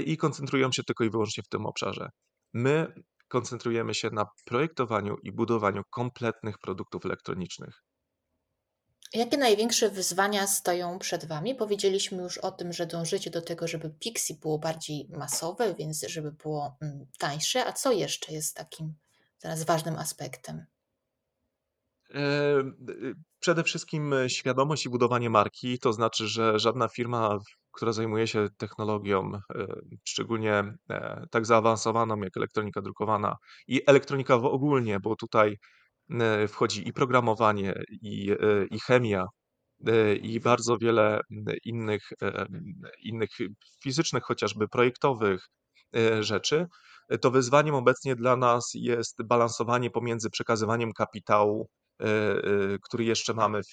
i 0.05 0.17
koncentrują 0.17 0.71
się 0.71 0.83
tylko 0.83 1.03
i 1.03 1.09
wyłącznie 1.09 1.43
w 1.43 1.49
tym 1.49 1.65
obszarze. 1.65 2.09
My 2.53 2.93
koncentrujemy 3.29 3.93
się 3.93 4.09
na 4.09 4.25
projektowaniu 4.45 5.17
i 5.23 5.31
budowaniu 5.31 5.83
kompletnych 5.89 6.57
produktów 6.57 7.05
elektronicznych. 7.05 7.83
Jakie 9.13 9.37
największe 9.37 9.89
wyzwania 9.89 10.47
stoją 10.47 10.99
przed 10.99 11.25
Wami? 11.25 11.55
Powiedzieliśmy 11.55 12.23
już 12.23 12.37
o 12.37 12.51
tym, 12.51 12.73
że 12.73 12.85
dążycie 12.85 13.29
do 13.29 13.41
tego, 13.41 13.67
żeby 13.67 13.89
Pixie 13.89 14.35
było 14.35 14.59
bardziej 14.59 15.07
masowe, 15.09 15.75
więc 15.75 16.05
żeby 16.07 16.31
było 16.31 16.77
mm, 16.81 17.05
tańsze. 17.17 17.65
A 17.65 17.73
co 17.73 17.91
jeszcze 17.91 18.33
jest 18.33 18.55
takim 18.55 18.93
teraz 19.39 19.63
ważnym 19.63 19.95
aspektem? 19.95 20.65
E, 22.13 22.21
przede 23.39 23.63
wszystkim 23.63 24.15
świadomość 24.27 24.85
i 24.85 24.89
budowanie 24.89 25.29
marki, 25.29 25.79
to 25.79 25.93
znaczy, 25.93 26.27
że 26.27 26.59
żadna 26.59 26.87
firma, 26.87 27.39
która 27.71 27.91
zajmuje 27.93 28.27
się 28.27 28.47
technologią, 28.57 29.31
e, 29.35 29.67
szczególnie 30.05 30.63
e, 30.89 31.25
tak 31.31 31.45
zaawansowaną 31.45 32.21
jak 32.21 32.37
elektronika 32.37 32.81
drukowana 32.81 33.35
i 33.67 33.81
elektronika 33.87 34.35
ogólnie, 34.35 34.99
bo 34.99 35.15
tutaj 35.15 35.57
wchodzi 36.47 36.87
i 36.87 36.93
programowanie, 36.93 37.73
i, 38.01 38.31
i 38.71 38.79
chemia, 38.79 39.25
i 40.21 40.39
bardzo 40.39 40.77
wiele 40.77 41.21
innych, 41.65 42.09
innych 43.03 43.29
fizycznych, 43.83 44.23
chociażby 44.23 44.67
projektowych 44.67 45.47
rzeczy, 46.19 46.67
to 47.21 47.31
wyzwaniem 47.31 47.75
obecnie 47.75 48.15
dla 48.15 48.35
nas 48.35 48.71
jest 48.73 49.23
balansowanie 49.23 49.89
pomiędzy 49.89 50.29
przekazywaniem 50.29 50.93
kapitału 50.93 51.67
E, 51.67 51.67
e, 51.67 51.78
który 52.83 53.03
jeszcze 53.03 53.33
mamy 53.33 53.59
e, 53.59 53.63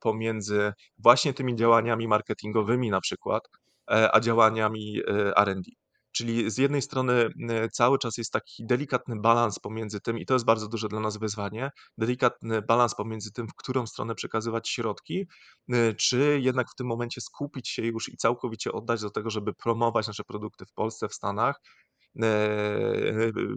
pomiędzy 0.00 0.72
właśnie 0.98 1.34
tymi 1.34 1.56
działaniami 1.56 2.08
marketingowymi 2.08 2.90
na 2.90 3.00
przykład, 3.00 3.48
a 3.86 4.20
działaniami 4.20 5.00
R&D. 5.36 5.70
Czyli 6.12 6.50
z 6.50 6.58
jednej 6.58 6.82
strony 6.82 7.28
cały 7.72 7.98
czas 7.98 8.18
jest 8.18 8.32
taki 8.32 8.66
delikatny 8.66 9.16
balans 9.20 9.58
pomiędzy 9.58 10.00
tym, 10.00 10.18
i 10.18 10.26
to 10.26 10.34
jest 10.34 10.46
bardzo 10.46 10.68
duże 10.68 10.88
dla 10.88 11.00
nas 11.00 11.16
wyzwanie, 11.16 11.70
delikatny 11.98 12.62
balans 12.62 12.94
pomiędzy 12.94 13.32
tym, 13.32 13.48
w 13.48 13.54
którą 13.54 13.86
stronę 13.86 14.14
przekazywać 14.14 14.68
środki, 14.68 15.26
czy 15.96 16.40
jednak 16.42 16.70
w 16.70 16.74
tym 16.74 16.86
momencie 16.86 17.20
skupić 17.20 17.68
się 17.68 17.82
już 17.82 18.08
i 18.08 18.16
całkowicie 18.16 18.72
oddać 18.72 19.00
do 19.00 19.10
tego, 19.10 19.30
żeby 19.30 19.54
promować 19.54 20.06
nasze 20.06 20.24
produkty 20.24 20.66
w 20.66 20.72
Polsce, 20.72 21.08
w 21.08 21.14
Stanach, 21.14 21.60
E, 21.60 21.85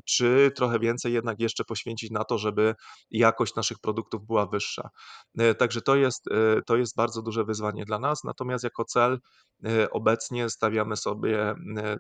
czy 0.05 0.51
trochę 0.55 0.79
więcej 0.79 1.13
jednak 1.13 1.39
jeszcze 1.39 1.63
poświęcić 1.63 2.11
na 2.11 2.23
to, 2.23 2.37
żeby 2.37 2.75
jakość 3.11 3.55
naszych 3.55 3.79
produktów 3.79 4.25
była 4.25 4.45
wyższa. 4.45 4.89
E, 5.37 5.55
także 5.55 5.81
to 5.81 5.95
jest, 5.95 6.27
e, 6.31 6.61
to 6.65 6.77
jest 6.77 6.95
bardzo 6.95 7.21
duże 7.21 7.43
wyzwanie 7.43 7.85
dla 7.85 7.99
nas, 7.99 8.23
natomiast 8.23 8.63
jako 8.63 8.85
cel 8.85 9.19
obecnie 9.91 10.49
stawiamy 10.49 10.97
sobie 10.97 11.55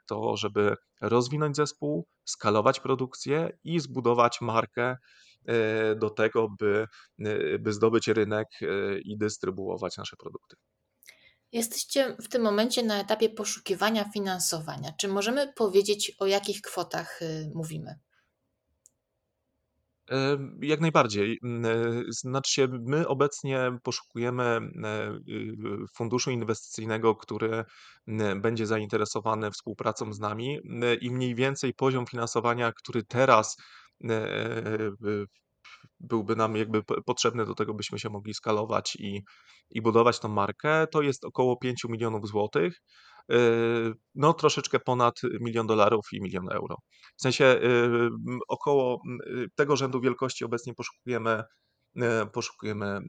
to, 0.07 0.37
żeby 0.37 0.75
rozwinąć 1.01 1.55
zespół, 1.55 2.07
skalować 2.25 2.79
produkcję 2.79 3.57
i 3.63 3.79
zbudować 3.79 4.41
markę 4.41 4.95
do 5.95 6.09
tego, 6.09 6.47
by, 6.59 6.87
by 7.59 7.73
zdobyć 7.73 8.07
rynek 8.07 8.47
i 9.03 9.17
dystrybuować 9.17 9.97
nasze 9.97 10.15
produkty. 10.17 10.55
Jesteście 11.51 12.15
w 12.19 12.27
tym 12.27 12.41
momencie 12.41 12.83
na 12.83 12.99
etapie 12.99 13.29
poszukiwania 13.29 14.09
finansowania. 14.13 14.91
Czy 14.97 15.07
możemy 15.07 15.53
powiedzieć, 15.55 16.11
o 16.19 16.25
jakich 16.25 16.61
kwotach 16.61 17.21
y, 17.21 17.51
mówimy? 17.55 17.99
Jak 20.61 20.81
najbardziej. 20.81 21.39
E, 21.43 21.73
znaczy 22.09 22.67
my 22.71 23.07
obecnie 23.07 23.77
poszukujemy 23.83 24.43
e, 24.43 24.59
y, 25.29 25.87
funduszu 25.95 26.31
inwestycyjnego, 26.31 27.15
który 27.15 27.65
będzie 28.41 28.67
zainteresowany 28.67 29.51
współpracą 29.51 30.13
z 30.13 30.19
nami 30.19 30.59
i 31.01 31.11
mniej 31.11 31.35
więcej 31.35 31.73
poziom 31.73 32.05
finansowania, 32.05 32.71
który 32.71 33.03
teraz 33.03 33.57
e, 34.03 34.91
byłby 35.99 36.35
nam 36.35 36.55
jakby 36.55 36.83
potrzebny 36.83 37.45
do 37.45 37.55
tego, 37.55 37.73
byśmy 37.73 37.99
się 37.99 38.09
mogli 38.09 38.33
skalować 38.33 38.95
i, 38.95 39.23
i 39.69 39.81
budować 39.81 40.19
tą 40.19 40.29
markę, 40.29 40.87
to 40.87 41.01
jest 41.01 41.25
około 41.25 41.57
5 41.57 41.83
milionów 41.89 42.27
złotych. 42.27 42.81
Yy, 43.29 43.93
no, 44.15 44.33
troszeczkę 44.33 44.79
ponad 44.79 45.15
milion 45.41 45.67
dolarów 45.67 46.05
i 46.11 46.21
milion 46.21 46.51
euro. 46.51 46.75
W 47.17 47.21
sensie 47.21 47.43
yy, 47.43 48.09
około 48.47 49.01
yy, 49.25 49.47
tego 49.55 49.75
rzędu 49.75 50.01
wielkości 50.01 50.45
obecnie 50.45 50.73
poszukujemy, 50.73 51.43
poszukujemy 52.33 52.99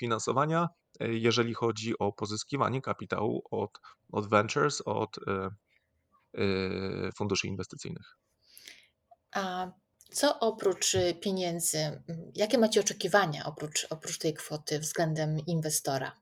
finansowania, 0.00 0.68
jeżeli 1.00 1.54
chodzi 1.54 1.98
o 1.98 2.12
pozyskiwanie 2.12 2.80
kapitału 2.80 3.42
od, 3.50 3.70
od 4.12 4.30
ventures, 4.30 4.82
od 4.84 5.16
funduszy 7.18 7.46
inwestycyjnych. 7.48 8.16
A 9.34 9.70
co 10.12 10.40
oprócz 10.40 10.94
y, 10.94 11.14
pieniędzy, 11.20 11.78
mm, 11.78 12.02
jakie 12.34 12.58
macie 12.58 12.80
oczekiwania 12.80 13.44
oprócz, 13.44 13.86
oprócz 13.90 14.18
tej 14.18 14.34
kwoty 14.34 14.78
względem 14.78 15.38
inwestora? 15.46 16.12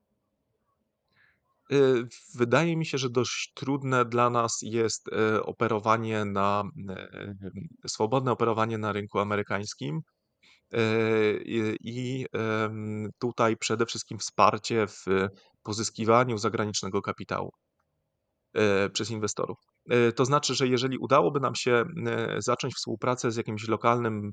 Y, 1.72 2.09
wydaje 2.35 2.77
mi 2.77 2.87
się, 2.87 2.98
że 2.98 3.11
dość 3.11 3.53
trudne 3.55 4.05
dla 4.05 4.31
nas 4.31 4.59
jest 4.62 5.09
y, 5.09 5.42
operowanie 5.42 6.24
na 6.24 6.64
swobodne 7.87 8.33
operowanie 8.33 8.79
na 8.79 8.92
rynku 8.92 9.18
amerykańskim. 9.18 10.01
I 11.81 12.27
tutaj 13.18 13.57
przede 13.57 13.87
wszystkim 13.87 14.18
wsparcie 14.18 14.87
w 14.87 15.05
pozyskiwaniu 15.62 16.38
zagranicznego 16.38 17.03
kapitału 17.03 17.53
przez 18.93 19.11
inwestorów. 19.11 19.59
E, 19.91 20.13
to 20.13 20.25
znaczy, 20.25 20.55
że 20.55 20.69
jeżeli 20.69 20.99
udałoby 20.99 21.41
nam 21.41 21.55
się 21.55 21.85
e, 22.07 22.43
zacząć 22.43 22.75
współpracę 22.75 23.31
z 23.31 23.37
jakimś 23.37 23.69
lokalnym 23.69 24.33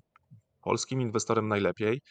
polskim 0.61 1.01
inwestorem 1.01 1.47
najlepiej, 1.47 2.01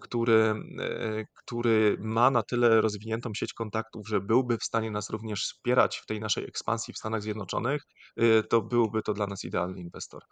który, 0.00 0.54
e, 0.78 1.24
który 1.34 1.96
ma 2.00 2.30
na 2.30 2.42
tyle 2.42 2.80
rozwiniętą 2.80 3.30
sieć 3.34 3.52
kontaktów, 3.52 4.08
że 4.08 4.20
byłby 4.20 4.58
w 4.58 4.64
stanie 4.64 4.90
nas 4.90 5.10
również 5.10 5.42
wspierać 5.42 5.96
w 5.96 6.06
tej 6.06 6.20
naszej 6.20 6.44
ekspansji 6.44 6.94
w 6.94 6.98
Stanach 6.98 7.22
Zjednoczonych, 7.22 7.82
to 8.48 8.62
byłby 8.62 9.02
to 9.02 9.14
dla 9.14 9.26
nas 9.26 9.44
idealny 9.44 9.80
inwestor. 9.80 10.22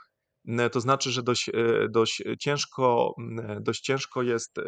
To 0.73 0.81
znaczy, 0.81 1.11
że 1.11 1.23
dość, 1.23 1.51
dość, 1.91 2.23
ciężko, 2.39 3.15
dość 3.61 3.81
ciężko 3.81 4.23
jest 4.23 4.61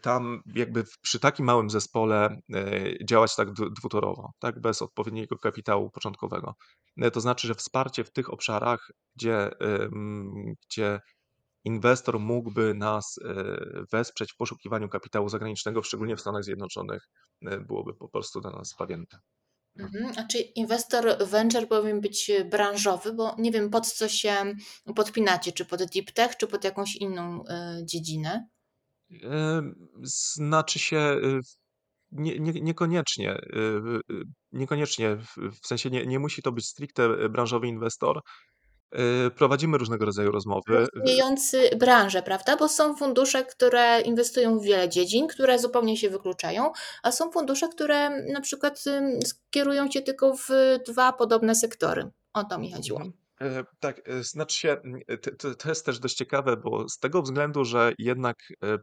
tam 0.00 0.42
jakby 0.54 0.84
przy 1.02 1.20
takim 1.20 1.46
małym 1.46 1.70
zespole 1.70 2.40
y, 2.56 2.98
działać 3.08 3.36
tak 3.36 3.52
dwutorowo, 3.52 4.32
tak, 4.38 4.60
bez 4.60 4.82
odpowiedniego 4.82 5.38
kapitału 5.38 5.90
początkowego. 5.90 6.54
Y, 7.04 7.10
to 7.10 7.20
znaczy, 7.20 7.46
że 7.46 7.54
wsparcie 7.54 8.04
w 8.04 8.12
tych 8.12 8.32
obszarach, 8.32 8.90
gdzie, 9.16 9.50
gdzie 10.68 11.00
inwestor 11.64 12.20
mógłby 12.20 12.74
nas 12.74 13.18
wesprzeć 13.92 14.32
w 14.32 14.36
poszukiwaniu 14.36 14.88
kapitału 14.88 15.28
zagranicznego, 15.28 15.82
szczególnie 15.82 16.16
w 16.16 16.20
Stanach 16.20 16.44
Zjednoczonych, 16.44 17.08
byłoby 17.42 17.94
po 17.94 18.08
prostu 18.08 18.40
dla 18.40 18.50
nas 18.50 18.68
zbawienne. 18.68 19.18
Mhm. 19.78 20.12
A 20.16 20.26
czy 20.26 20.38
inwestor 20.38 21.26
venture 21.26 21.68
powinien 21.68 22.00
być 22.00 22.30
branżowy? 22.50 23.12
Bo 23.12 23.34
nie 23.38 23.52
wiem, 23.52 23.70
pod 23.70 23.92
co 23.92 24.08
się 24.08 24.54
podpinacie, 24.96 25.52
czy 25.52 25.64
pod 25.64 25.84
deep 25.84 26.12
tech, 26.12 26.36
czy 26.36 26.46
pod 26.46 26.64
jakąś 26.64 26.96
inną 26.96 27.44
dziedzinę? 27.82 28.48
Znaczy 30.36 30.78
się, 30.78 30.96
y, 30.96 31.40
nie, 32.12 32.38
nie, 32.38 32.52
niekoniecznie. 32.52 33.38
Niekoniecznie, 34.52 35.16
w 35.62 35.66
sensie 35.66 35.90
nie, 35.90 36.06
nie 36.06 36.18
musi 36.18 36.42
to 36.42 36.52
być 36.52 36.66
stricte 36.66 37.28
branżowy 37.28 37.66
inwestor. 37.66 38.20
Prowadzimy 39.36 39.78
różnego 39.78 40.04
rodzaju 40.04 40.30
rozmowy. 40.30 40.86
Rozwijający 40.94 41.70
branżę, 41.78 42.22
prawda? 42.22 42.56
Bo 42.56 42.68
są 42.68 42.96
fundusze, 42.96 43.44
które 43.44 44.00
inwestują 44.00 44.58
w 44.58 44.64
wiele 44.64 44.88
dziedzin, 44.88 45.26
które 45.28 45.58
zupełnie 45.58 45.96
się 45.96 46.10
wykluczają, 46.10 46.72
a 47.02 47.12
są 47.12 47.30
fundusze, 47.30 47.68
które 47.68 48.10
na 48.32 48.40
przykład 48.40 48.84
skierują 49.24 49.88
cię 49.88 50.02
tylko 50.02 50.36
w 50.36 50.48
dwa 50.86 51.12
podobne 51.12 51.54
sektory. 51.54 52.10
O 52.32 52.44
to 52.44 52.58
mi 52.58 52.72
chodziło. 52.72 52.98
Mhm. 52.98 53.24
E, 53.40 53.64
tak, 53.80 54.08
e, 54.08 54.22
znaczy 54.22 54.58
się, 54.58 54.76
to, 55.38 55.54
to 55.54 55.68
jest 55.68 55.86
też 55.86 55.98
dość 55.98 56.14
ciekawe, 56.14 56.56
bo 56.56 56.88
z 56.88 56.98
tego 56.98 57.22
względu, 57.22 57.64
że 57.64 57.92
jednak 57.98 58.36
e, 58.64 58.78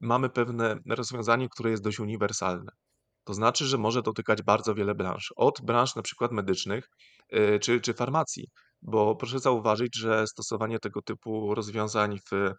mamy 0.00 0.30
pewne 0.30 0.76
rozwiązanie, 0.88 1.48
które 1.48 1.70
jest 1.70 1.82
dość 1.82 2.00
uniwersalne. 2.00 2.72
To 3.24 3.34
znaczy, 3.34 3.66
że 3.66 3.78
może 3.78 4.02
dotykać 4.02 4.42
bardzo 4.42 4.74
wiele 4.74 4.94
branż. 4.94 5.32
Od 5.36 5.60
branż 5.62 5.96
na 5.96 6.02
przykład 6.02 6.32
medycznych 6.32 6.88
czy, 7.60 7.80
czy 7.80 7.94
farmacji, 7.94 8.48
bo 8.82 9.16
proszę 9.16 9.38
zauważyć, 9.38 9.96
że 9.96 10.26
stosowanie 10.26 10.78
tego 10.78 11.02
typu 11.02 11.54
rozwiązań 11.54 12.18
w, 12.30 12.52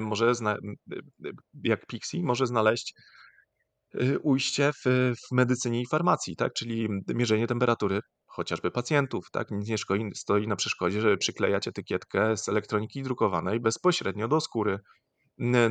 może 0.00 0.34
zna, 0.34 0.56
jak 1.64 1.86
Pixie 1.86 2.22
może 2.22 2.46
znaleźć 2.46 2.94
ujście 4.22 4.72
w, 4.72 5.12
w 5.28 5.32
medycynie 5.32 5.80
i 5.80 5.86
farmacji, 5.86 6.36
tak? 6.36 6.52
czyli 6.52 6.88
mierzenie 7.14 7.46
temperatury 7.46 8.00
chociażby 8.26 8.70
pacjentów. 8.70 9.30
Tak? 9.30 9.50
Nic 9.50 9.68
nie 9.68 9.76
stoi 10.14 10.46
na 10.48 10.56
przeszkodzie, 10.56 11.00
żeby 11.00 11.16
przyklejać 11.16 11.68
etykietkę 11.68 12.36
z 12.36 12.48
elektroniki 12.48 13.02
drukowanej 13.02 13.60
bezpośrednio 13.60 14.28
do 14.28 14.40
skóry. 14.40 14.78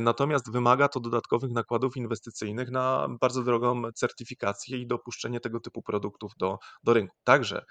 Natomiast 0.00 0.52
wymaga 0.52 0.88
to 0.88 1.00
dodatkowych 1.00 1.50
nakładów 1.50 1.96
inwestycyjnych 1.96 2.70
na 2.70 3.08
bardzo 3.20 3.42
drogą 3.42 3.82
certyfikację 3.94 4.78
i 4.78 4.86
dopuszczenie 4.86 5.40
tego 5.40 5.60
typu 5.60 5.82
produktów 5.82 6.32
do, 6.38 6.58
do 6.84 6.94
rynku. 6.94 7.16
Także 7.24 7.64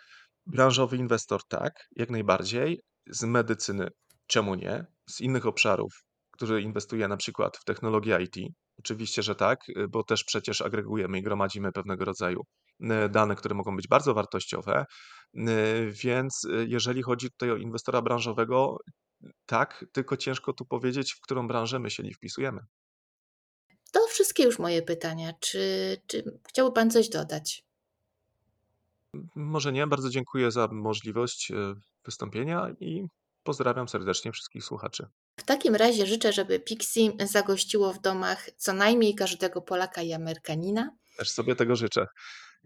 branżowy 0.45 0.97
inwestor 0.97 1.41
tak, 1.47 1.87
jak 1.95 2.09
najbardziej. 2.09 2.81
Z 3.09 3.23
medycyny 3.23 3.87
czemu 4.27 4.55
nie? 4.55 4.85
Z 5.09 5.21
innych 5.21 5.45
obszarów, 5.45 6.03
który 6.31 6.61
inwestuje 6.61 7.07
na 7.07 7.17
przykład 7.17 7.57
w 7.57 7.63
technologię 7.63 8.19
IT, 8.21 8.53
Oczywiście, 8.79 9.23
że 9.23 9.35
tak, 9.35 9.59
bo 9.89 10.03
też 10.03 10.23
przecież 10.23 10.61
agregujemy 10.61 11.17
i 11.17 11.21
gromadzimy 11.21 11.71
pewnego 11.71 12.05
rodzaju 12.05 12.41
dane, 13.09 13.35
które 13.35 13.55
mogą 13.55 13.75
być 13.75 13.87
bardzo 13.87 14.13
wartościowe. 14.13 14.85
Więc 16.03 16.47
jeżeli 16.67 17.03
chodzi 17.03 17.31
tutaj 17.31 17.51
o 17.51 17.55
inwestora 17.55 18.01
branżowego, 18.01 18.77
tak, 19.45 19.85
tylko 19.91 20.17
ciężko 20.17 20.53
tu 20.53 20.65
powiedzieć, 20.65 21.13
w 21.13 21.21
którą 21.21 21.47
branżę 21.47 21.79
my 21.79 21.89
się 21.89 22.03
nie 22.03 22.13
wpisujemy. 22.13 22.61
To 23.91 24.07
wszystkie 24.07 24.43
już 24.43 24.59
moje 24.59 24.81
pytania. 24.81 25.33
Czy, 25.39 25.97
czy 26.07 26.39
chciałby 26.49 26.75
Pan 26.75 26.91
coś 26.91 27.09
dodać? 27.09 27.63
Może 29.35 29.71
nie. 29.71 29.87
Bardzo 29.87 30.09
dziękuję 30.09 30.51
za 30.51 30.67
możliwość 30.67 31.51
e, 31.51 31.55
wystąpienia 32.05 32.69
i 32.79 33.07
pozdrawiam 33.43 33.87
serdecznie 33.87 34.31
wszystkich 34.31 34.63
słuchaczy. 34.63 35.07
W 35.39 35.43
takim 35.43 35.75
razie 35.75 36.05
życzę, 36.05 36.33
żeby 36.33 36.59
Pixie 36.59 37.11
zagościło 37.25 37.93
w 37.93 38.01
domach 38.01 38.49
co 38.57 38.73
najmniej 38.73 39.15
każdego 39.15 39.61
Polaka 39.61 40.01
i 40.01 40.13
Amerykanina. 40.13 40.91
Też 41.17 41.31
sobie 41.31 41.55
tego 41.55 41.75
życzę 41.75 42.07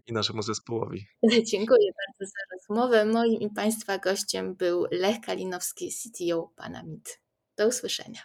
i 0.06 0.12
naszemu 0.12 0.42
zespołowi. 0.42 1.06
Dziękuję 1.52 1.92
bardzo 1.98 2.32
za 2.32 2.56
rozmowę. 2.56 3.04
Moim 3.04 3.40
i 3.40 3.50
Państwa 3.50 3.98
gościem 3.98 4.54
był 4.54 4.86
Lech 4.90 5.20
Kalinowski, 5.20 5.90
CTO 5.90 6.52
Panamit. 6.56 7.20
Do 7.56 7.68
usłyszenia. 7.68 8.20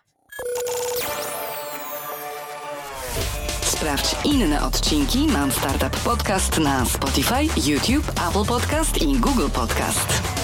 Sprawdź 3.62 4.26
inne 4.26 4.64
odcinki 4.64 5.28
Mam 5.28 5.52
Startup 5.52 6.04
Podcast 6.04 6.60
na 6.60 6.86
Spotify, 6.86 7.70
YouTube, 7.70 8.10
Apple 8.30 8.46
Podcast 8.48 9.02
i 9.02 9.20
Google 9.20 9.50
Podcast. 9.50 10.37